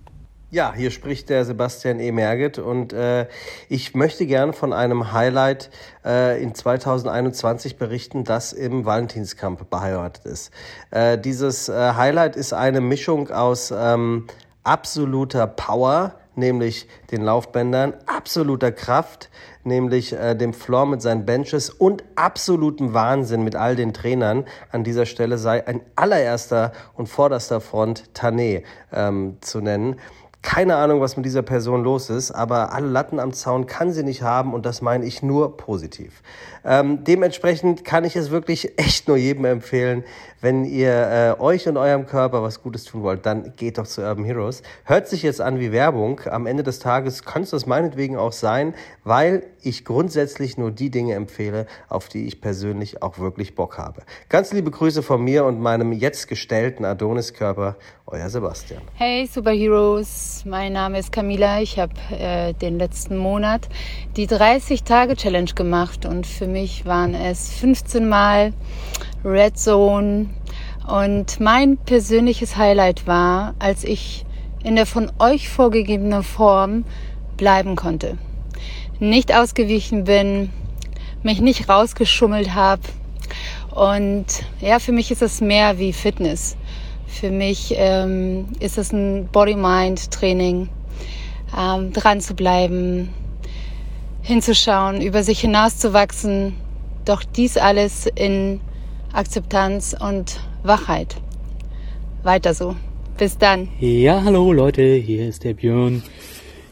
Ja, 0.52 0.74
hier 0.74 0.90
spricht 0.90 1.30
der 1.30 1.46
Sebastian 1.46 1.98
E. 1.98 2.12
Merget 2.12 2.58
und 2.58 2.92
äh, 2.92 3.26
ich 3.70 3.94
möchte 3.94 4.26
gerne 4.26 4.52
von 4.52 4.74
einem 4.74 5.10
Highlight 5.14 5.70
äh, 6.04 6.42
in 6.42 6.54
2021 6.54 7.78
berichten, 7.78 8.24
das 8.24 8.52
im 8.52 8.84
Valentinskampf 8.84 9.64
beheimatet 9.64 10.26
ist. 10.26 10.50
Äh, 10.90 11.16
dieses 11.16 11.70
äh, 11.70 11.94
Highlight 11.94 12.36
ist 12.36 12.52
eine 12.52 12.82
Mischung 12.82 13.30
aus 13.30 13.72
ähm, 13.74 14.26
absoluter 14.62 15.46
Power, 15.46 16.16
nämlich 16.34 16.86
den 17.10 17.22
Laufbändern, 17.22 17.94
absoluter 18.04 18.72
Kraft, 18.72 19.30
nämlich 19.64 20.12
äh, 20.12 20.34
dem 20.34 20.52
Floor 20.52 20.84
mit 20.84 21.00
seinen 21.00 21.24
Benches 21.24 21.70
und 21.70 22.04
absolutem 22.14 22.92
Wahnsinn 22.92 23.42
mit 23.42 23.56
all 23.56 23.74
den 23.74 23.94
Trainern. 23.94 24.44
An 24.70 24.84
dieser 24.84 25.06
Stelle 25.06 25.38
sei 25.38 25.66
ein 25.66 25.80
allererster 25.96 26.72
und 26.94 27.08
vorderster 27.08 27.62
Front 27.62 28.10
Tané 28.14 28.64
ähm, 28.92 29.38
zu 29.40 29.62
nennen. 29.62 29.96
Keine 30.42 30.74
Ahnung, 30.76 31.00
was 31.00 31.16
mit 31.16 31.24
dieser 31.24 31.42
Person 31.42 31.84
los 31.84 32.10
ist, 32.10 32.32
aber 32.32 32.72
alle 32.72 32.88
Latten 32.88 33.20
am 33.20 33.32
Zaun 33.32 33.66
kann 33.66 33.92
sie 33.92 34.02
nicht 34.02 34.22
haben 34.22 34.52
und 34.52 34.66
das 34.66 34.82
meine 34.82 35.06
ich 35.06 35.22
nur 35.22 35.56
positiv. 35.56 36.20
Ähm, 36.64 37.04
dementsprechend 37.04 37.84
kann 37.84 38.04
ich 38.04 38.16
es 38.16 38.30
wirklich 38.30 38.72
echt 38.76 39.06
nur 39.06 39.16
jedem 39.16 39.44
empfehlen, 39.44 40.04
wenn 40.42 40.64
ihr 40.64 41.36
äh, 41.38 41.40
euch 41.40 41.68
und 41.68 41.76
eurem 41.76 42.06
Körper 42.06 42.42
was 42.42 42.62
Gutes 42.62 42.84
tun 42.84 43.02
wollt, 43.04 43.24
dann 43.24 43.54
geht 43.54 43.78
doch 43.78 43.86
zu 43.86 44.02
Urban 44.02 44.24
Heroes. 44.24 44.62
Hört 44.84 45.06
sich 45.06 45.22
jetzt 45.22 45.40
an 45.40 45.60
wie 45.60 45.70
Werbung. 45.70 46.20
Am 46.28 46.46
Ende 46.46 46.64
des 46.64 46.80
Tages 46.80 47.24
kann 47.24 47.42
es 47.42 47.50
das 47.50 47.66
meinetwegen 47.66 48.16
auch 48.16 48.32
sein, 48.32 48.74
weil 49.04 49.44
ich 49.62 49.84
grundsätzlich 49.84 50.58
nur 50.58 50.72
die 50.72 50.90
Dinge 50.90 51.14
empfehle, 51.14 51.66
auf 51.88 52.08
die 52.08 52.26
ich 52.26 52.40
persönlich 52.40 53.02
auch 53.02 53.20
wirklich 53.20 53.54
Bock 53.54 53.78
habe. 53.78 54.02
Ganz 54.28 54.52
liebe 54.52 54.72
Grüße 54.72 55.04
von 55.04 55.22
mir 55.22 55.44
und 55.44 55.60
meinem 55.60 55.92
jetzt 55.92 56.26
gestellten 56.26 56.84
Adoniskörper, 56.84 57.76
euer 58.06 58.28
Sebastian. 58.28 58.82
Hey 58.94 59.26
Superheroes! 59.26 60.31
Mein 60.44 60.72
Name 60.72 60.98
ist 60.98 61.12
Camila. 61.12 61.60
Ich 61.60 61.78
habe 61.78 61.92
äh, 62.10 62.52
den 62.54 62.78
letzten 62.78 63.16
Monat 63.16 63.68
die 64.16 64.26
30-Tage-Challenge 64.26 65.52
gemacht 65.54 66.06
und 66.06 66.26
für 66.26 66.46
mich 66.46 66.84
waren 66.86 67.14
es 67.14 67.52
15 67.52 68.08
Mal 68.08 68.52
Red 69.24 69.58
Zone. 69.58 70.26
Und 70.88 71.38
mein 71.40 71.76
persönliches 71.76 72.56
Highlight 72.56 73.06
war, 73.06 73.54
als 73.58 73.84
ich 73.84 74.24
in 74.64 74.76
der 74.76 74.86
von 74.86 75.12
euch 75.18 75.48
vorgegebenen 75.48 76.22
Form 76.22 76.84
bleiben 77.36 77.76
konnte. 77.76 78.18
Nicht 78.98 79.34
ausgewichen 79.34 80.04
bin, 80.04 80.50
mich 81.22 81.40
nicht 81.40 81.68
rausgeschummelt 81.68 82.54
habe. 82.54 82.82
Und 83.70 84.26
ja, 84.60 84.78
für 84.78 84.92
mich 84.92 85.10
ist 85.10 85.22
es 85.22 85.40
mehr 85.40 85.78
wie 85.78 85.92
Fitness. 85.92 86.56
Für 87.12 87.30
mich 87.30 87.74
ähm, 87.76 88.46
ist 88.58 88.78
es 88.78 88.92
ein 88.92 89.28
Body-Mind-Training, 89.30 90.68
ähm, 91.56 91.92
dran 91.92 92.20
zu 92.20 92.34
bleiben, 92.34 93.10
hinzuschauen, 94.22 95.00
über 95.02 95.22
sich 95.22 95.40
hinauszuwachsen. 95.40 96.54
Doch 97.04 97.22
dies 97.22 97.58
alles 97.58 98.06
in 98.06 98.60
Akzeptanz 99.12 99.94
und 99.98 100.40
Wachheit. 100.64 101.16
Weiter 102.22 102.54
so. 102.54 102.74
Bis 103.18 103.36
dann. 103.36 103.68
Ja, 103.78 104.24
hallo 104.24 104.52
Leute, 104.52 104.82
hier 104.94 105.28
ist 105.28 105.44
der 105.44 105.54
Björn. 105.54 106.02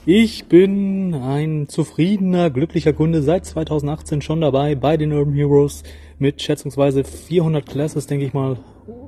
Ich 0.07 0.47
bin 0.47 1.15
ein 1.15 1.69
zufriedener, 1.69 2.51
glücklicher 2.51 2.95
Kunde 2.95 3.23
seit 3.23 3.45
2018 3.45 4.23
schon 4.23 4.41
dabei 4.41 4.75
bei 4.75 4.97
den 4.97 5.13
Urban 5.13 5.35
Heroes 5.35 5.83
mit 6.19 6.41
schätzungsweise 6.41 7.05
400 7.05 7.67
Classes, 7.67 8.07
denke 8.07 8.25
ich 8.25 8.33
mal, 8.33 8.57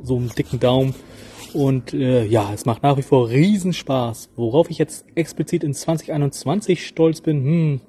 so 0.03 0.17
einem 0.17 0.29
dicken 0.29 0.61
Daumen. 0.61 0.95
Und 1.55 1.93
äh, 1.95 2.25
ja, 2.25 2.53
es 2.53 2.65
macht 2.65 2.83
nach 2.83 2.97
wie 2.97 3.03
vor 3.03 3.29
Riesenspaß. 3.29 4.31
Worauf 4.37 4.71
ich 4.71 4.79
jetzt 4.79 5.07
explizit 5.15 5.65
in 5.65 5.75
2021 5.75 6.87
stolz 6.87 7.21
bin, 7.21 7.45
hm, 7.45 7.81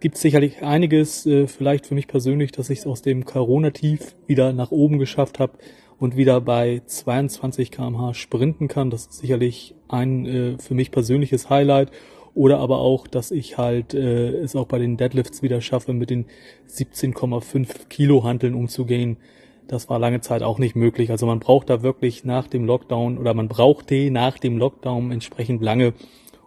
gibt 0.00 0.16
sicherlich 0.16 0.62
einiges, 0.62 1.26
äh, 1.26 1.46
vielleicht 1.46 1.86
für 1.86 1.94
mich 1.94 2.06
persönlich, 2.06 2.52
dass 2.52 2.70
ich 2.70 2.80
es 2.80 2.86
aus 2.86 3.02
dem 3.02 3.24
Corona-Tief 3.24 4.14
wieder 4.26 4.52
nach 4.52 4.70
oben 4.70 4.98
geschafft 4.98 5.38
habe 5.38 5.54
und 5.98 6.16
wieder 6.16 6.40
bei 6.40 6.82
22 6.84 7.70
kmh 7.70 8.14
sprinten 8.14 8.68
kann. 8.68 8.90
Das 8.90 9.02
ist 9.02 9.18
sicherlich 9.18 9.74
ein 9.88 10.26
äh, 10.26 10.58
für 10.58 10.74
mich 10.74 10.90
persönliches 10.90 11.50
Highlight. 11.50 11.90
Oder 12.34 12.58
aber 12.58 12.80
auch, 12.80 13.06
dass 13.06 13.30
ich 13.30 13.56
halt 13.56 13.94
äh, 13.94 14.28
es 14.28 14.54
auch 14.54 14.66
bei 14.66 14.78
den 14.78 14.98
Deadlifts 14.98 15.42
wieder 15.42 15.62
schaffe, 15.62 15.94
mit 15.94 16.10
den 16.10 16.26
17,5 16.68 17.88
Kilo 17.88 18.24
Hanteln 18.24 18.54
umzugehen. 18.54 19.16
Das 19.68 19.88
war 19.88 19.98
lange 19.98 20.20
Zeit 20.20 20.42
auch 20.42 20.58
nicht 20.58 20.76
möglich. 20.76 21.10
Also 21.10 21.26
man 21.26 21.40
braucht 21.40 21.70
da 21.70 21.82
wirklich 21.82 22.24
nach 22.24 22.46
dem 22.46 22.64
Lockdown 22.64 23.18
oder 23.18 23.34
man 23.34 23.48
brauchte 23.48 24.10
nach 24.10 24.38
dem 24.38 24.58
Lockdown 24.58 25.10
entsprechend 25.10 25.62
lange, 25.62 25.92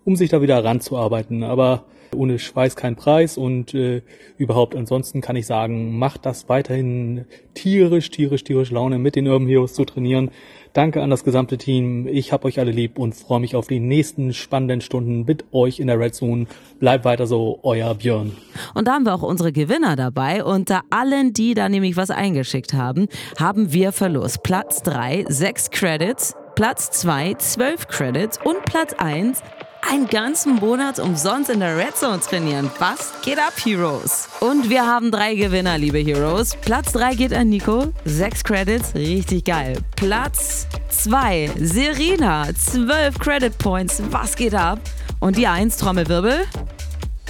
um 0.05 0.15
sich 0.15 0.29
da 0.29 0.41
wieder 0.41 0.63
ranzuarbeiten. 0.63 1.43
Aber 1.43 1.83
ohne 2.15 2.39
Schweiß 2.39 2.75
kein 2.75 2.95
Preis 2.95 3.37
und 3.37 3.73
äh, 3.73 4.01
überhaupt 4.37 4.75
ansonsten 4.75 5.21
kann 5.21 5.35
ich 5.35 5.45
sagen, 5.45 5.97
macht 5.97 6.25
das 6.25 6.49
weiterhin 6.49 7.25
tierisch, 7.53 8.09
tierisch, 8.09 8.43
tierisch 8.43 8.71
Laune 8.71 8.99
mit 8.99 9.15
den 9.15 9.27
Urban 9.27 9.47
Heroes 9.47 9.73
zu 9.73 9.85
trainieren. 9.85 10.31
Danke 10.73 11.01
an 11.01 11.09
das 11.09 11.23
gesamte 11.23 11.57
Team. 11.57 12.07
Ich 12.07 12.31
hab 12.31 12.45
euch 12.45 12.59
alle 12.59 12.71
lieb 12.71 12.99
und 12.99 13.15
freue 13.15 13.39
mich 13.39 13.55
auf 13.55 13.67
die 13.67 13.79
nächsten 13.79 14.33
spannenden 14.33 14.81
Stunden 14.81 15.25
mit 15.25 15.45
euch 15.51 15.79
in 15.79 15.87
der 15.87 15.99
Red 15.99 16.13
Zone. 16.13 16.45
Bleibt 16.79 17.05
weiter 17.05 17.25
so, 17.25 17.59
euer 17.63 17.95
Björn. 17.95 18.33
Und 18.75 18.87
da 18.87 18.93
haben 18.93 19.05
wir 19.05 19.15
auch 19.15 19.23
unsere 19.23 19.51
Gewinner 19.51 19.95
dabei. 19.95 20.43
Unter 20.43 20.81
allen, 20.91 21.33
die 21.33 21.55
da 21.55 21.69
nämlich 21.69 21.97
was 21.97 22.11
eingeschickt 22.11 22.73
haben, 22.73 23.07
haben 23.39 23.73
wir 23.73 23.91
verlost. 23.91 24.43
Platz 24.43 24.83
3, 24.83 25.25
6 25.27 25.71
Credits. 25.71 26.35
Platz 26.55 26.91
2, 26.91 27.33
12 27.33 27.87
Credits. 27.87 28.39
Und 28.43 28.63
Platz 28.65 28.93
1, 28.93 29.41
einen 29.81 30.07
ganzen 30.07 30.55
Monat 30.55 30.99
umsonst 30.99 31.49
in 31.49 31.59
der 31.59 31.77
Red 31.77 31.95
Zone 31.95 32.19
trainieren. 32.19 32.69
Was 32.79 33.13
geht 33.23 33.39
ab, 33.39 33.53
Heroes? 33.63 34.27
Und 34.39 34.69
wir 34.69 34.85
haben 34.85 35.11
drei 35.11 35.35
Gewinner, 35.35 35.77
liebe 35.77 35.99
Heroes. 35.99 36.55
Platz 36.55 36.91
3 36.93 37.15
geht 37.15 37.33
an 37.33 37.49
Nico. 37.49 37.93
Sechs 38.05 38.43
Credits, 38.43 38.93
richtig 38.95 39.45
geil. 39.45 39.77
Platz 39.95 40.67
2, 40.89 41.51
Serena. 41.59 42.47
Zwölf 42.55 43.17
Credit 43.19 43.57
Points. 43.57 44.01
Was 44.09 44.35
geht 44.35 44.55
ab? 44.55 44.79
Und 45.19 45.37
die 45.37 45.47
1, 45.47 45.77
Trommelwirbel. 45.77 46.45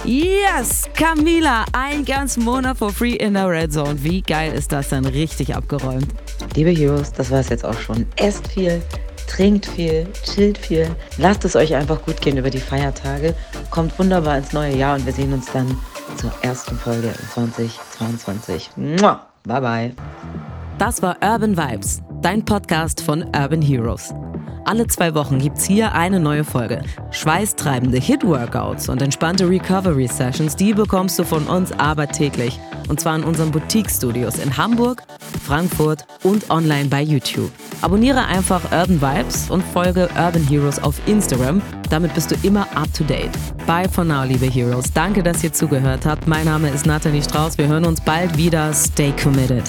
Yes, 0.04 0.84
Camila, 0.94 1.66
ein 1.72 2.06
ganzen 2.06 2.44
Monat 2.44 2.78
for 2.78 2.90
free 2.90 3.16
in 3.16 3.34
der 3.34 3.50
Red 3.50 3.72
Zone. 3.72 4.02
Wie 4.02 4.22
geil 4.22 4.54
ist 4.54 4.72
das 4.72 4.88
denn? 4.88 5.04
Richtig 5.04 5.54
abgeräumt. 5.54 6.08
Liebe 6.54 6.70
Heroes, 6.70 7.12
das 7.12 7.30
war 7.30 7.40
es 7.40 7.50
jetzt 7.50 7.66
auch 7.66 7.78
schon. 7.78 8.06
Esst 8.16 8.48
viel, 8.48 8.80
trinkt 9.30 9.66
viel, 9.66 10.06
chillt 10.24 10.58
viel. 10.58 10.88
Lasst 11.16 11.44
es 11.44 11.54
euch 11.54 11.74
einfach 11.74 12.02
gut 12.02 12.20
gehen 12.20 12.36
über 12.36 12.50
die 12.50 12.58
Feiertage. 12.58 13.34
Kommt 13.70 13.96
wunderbar 13.98 14.38
ins 14.38 14.52
neue 14.52 14.76
Jahr 14.76 14.96
und 14.96 15.06
wir 15.06 15.12
sehen 15.12 15.32
uns 15.32 15.46
dann 15.52 15.76
zur 16.16 16.32
ersten 16.42 16.76
Folge 16.76 17.12
2022. 17.32 18.70
Mua. 18.76 19.26
Bye 19.44 19.60
bye. 19.60 19.94
Das 20.78 21.00
war 21.02 21.16
Urban 21.22 21.56
Vibes, 21.56 22.02
dein 22.22 22.44
Podcast 22.44 23.00
von 23.00 23.24
Urban 23.34 23.62
Heroes. 23.62 24.12
Alle 24.64 24.86
zwei 24.86 25.14
Wochen 25.14 25.38
gibt's 25.38 25.64
hier 25.64 25.94
eine 25.94 26.20
neue 26.20 26.44
Folge. 26.44 26.82
Schweißtreibende 27.10 27.98
Hit-Workouts 27.98 28.88
und 28.88 29.00
entspannte 29.00 29.48
Recovery-Sessions, 29.48 30.54
die 30.54 30.74
bekommst 30.74 31.18
du 31.18 31.24
von 31.24 31.46
uns 31.46 31.72
aber 31.72 32.06
täglich. 32.06 32.60
Und 32.88 33.00
zwar 33.00 33.16
in 33.16 33.24
unseren 33.24 33.50
Boutique-Studios 33.50 34.38
in 34.38 34.56
Hamburg, 34.56 35.02
Frankfurt 35.44 36.04
und 36.22 36.50
online 36.50 36.88
bei 36.88 37.02
YouTube. 37.02 37.50
Abonniere 37.80 38.26
einfach 38.26 38.62
Urban 38.70 39.00
Vibes 39.00 39.50
und 39.50 39.64
folge 39.64 40.08
Urban 40.16 40.46
Heroes 40.46 40.78
auf 40.82 41.00
Instagram. 41.06 41.62
Damit 41.88 42.14
bist 42.14 42.30
du 42.30 42.36
immer 42.42 42.62
up 42.76 42.92
to 42.92 43.02
date. 43.04 43.30
Bye 43.66 43.88
for 43.88 44.04
now, 44.04 44.24
liebe 44.24 44.46
Heroes. 44.46 44.92
Danke, 44.92 45.22
dass 45.22 45.42
ihr 45.42 45.52
zugehört 45.52 46.04
habt. 46.04 46.28
Mein 46.28 46.44
Name 46.44 46.68
ist 46.68 46.84
Nathalie 46.84 47.22
Strauß. 47.22 47.56
Wir 47.56 47.68
hören 47.68 47.86
uns 47.86 48.00
bald 48.00 48.36
wieder. 48.36 48.72
Stay 48.74 49.12
committed. 49.22 49.64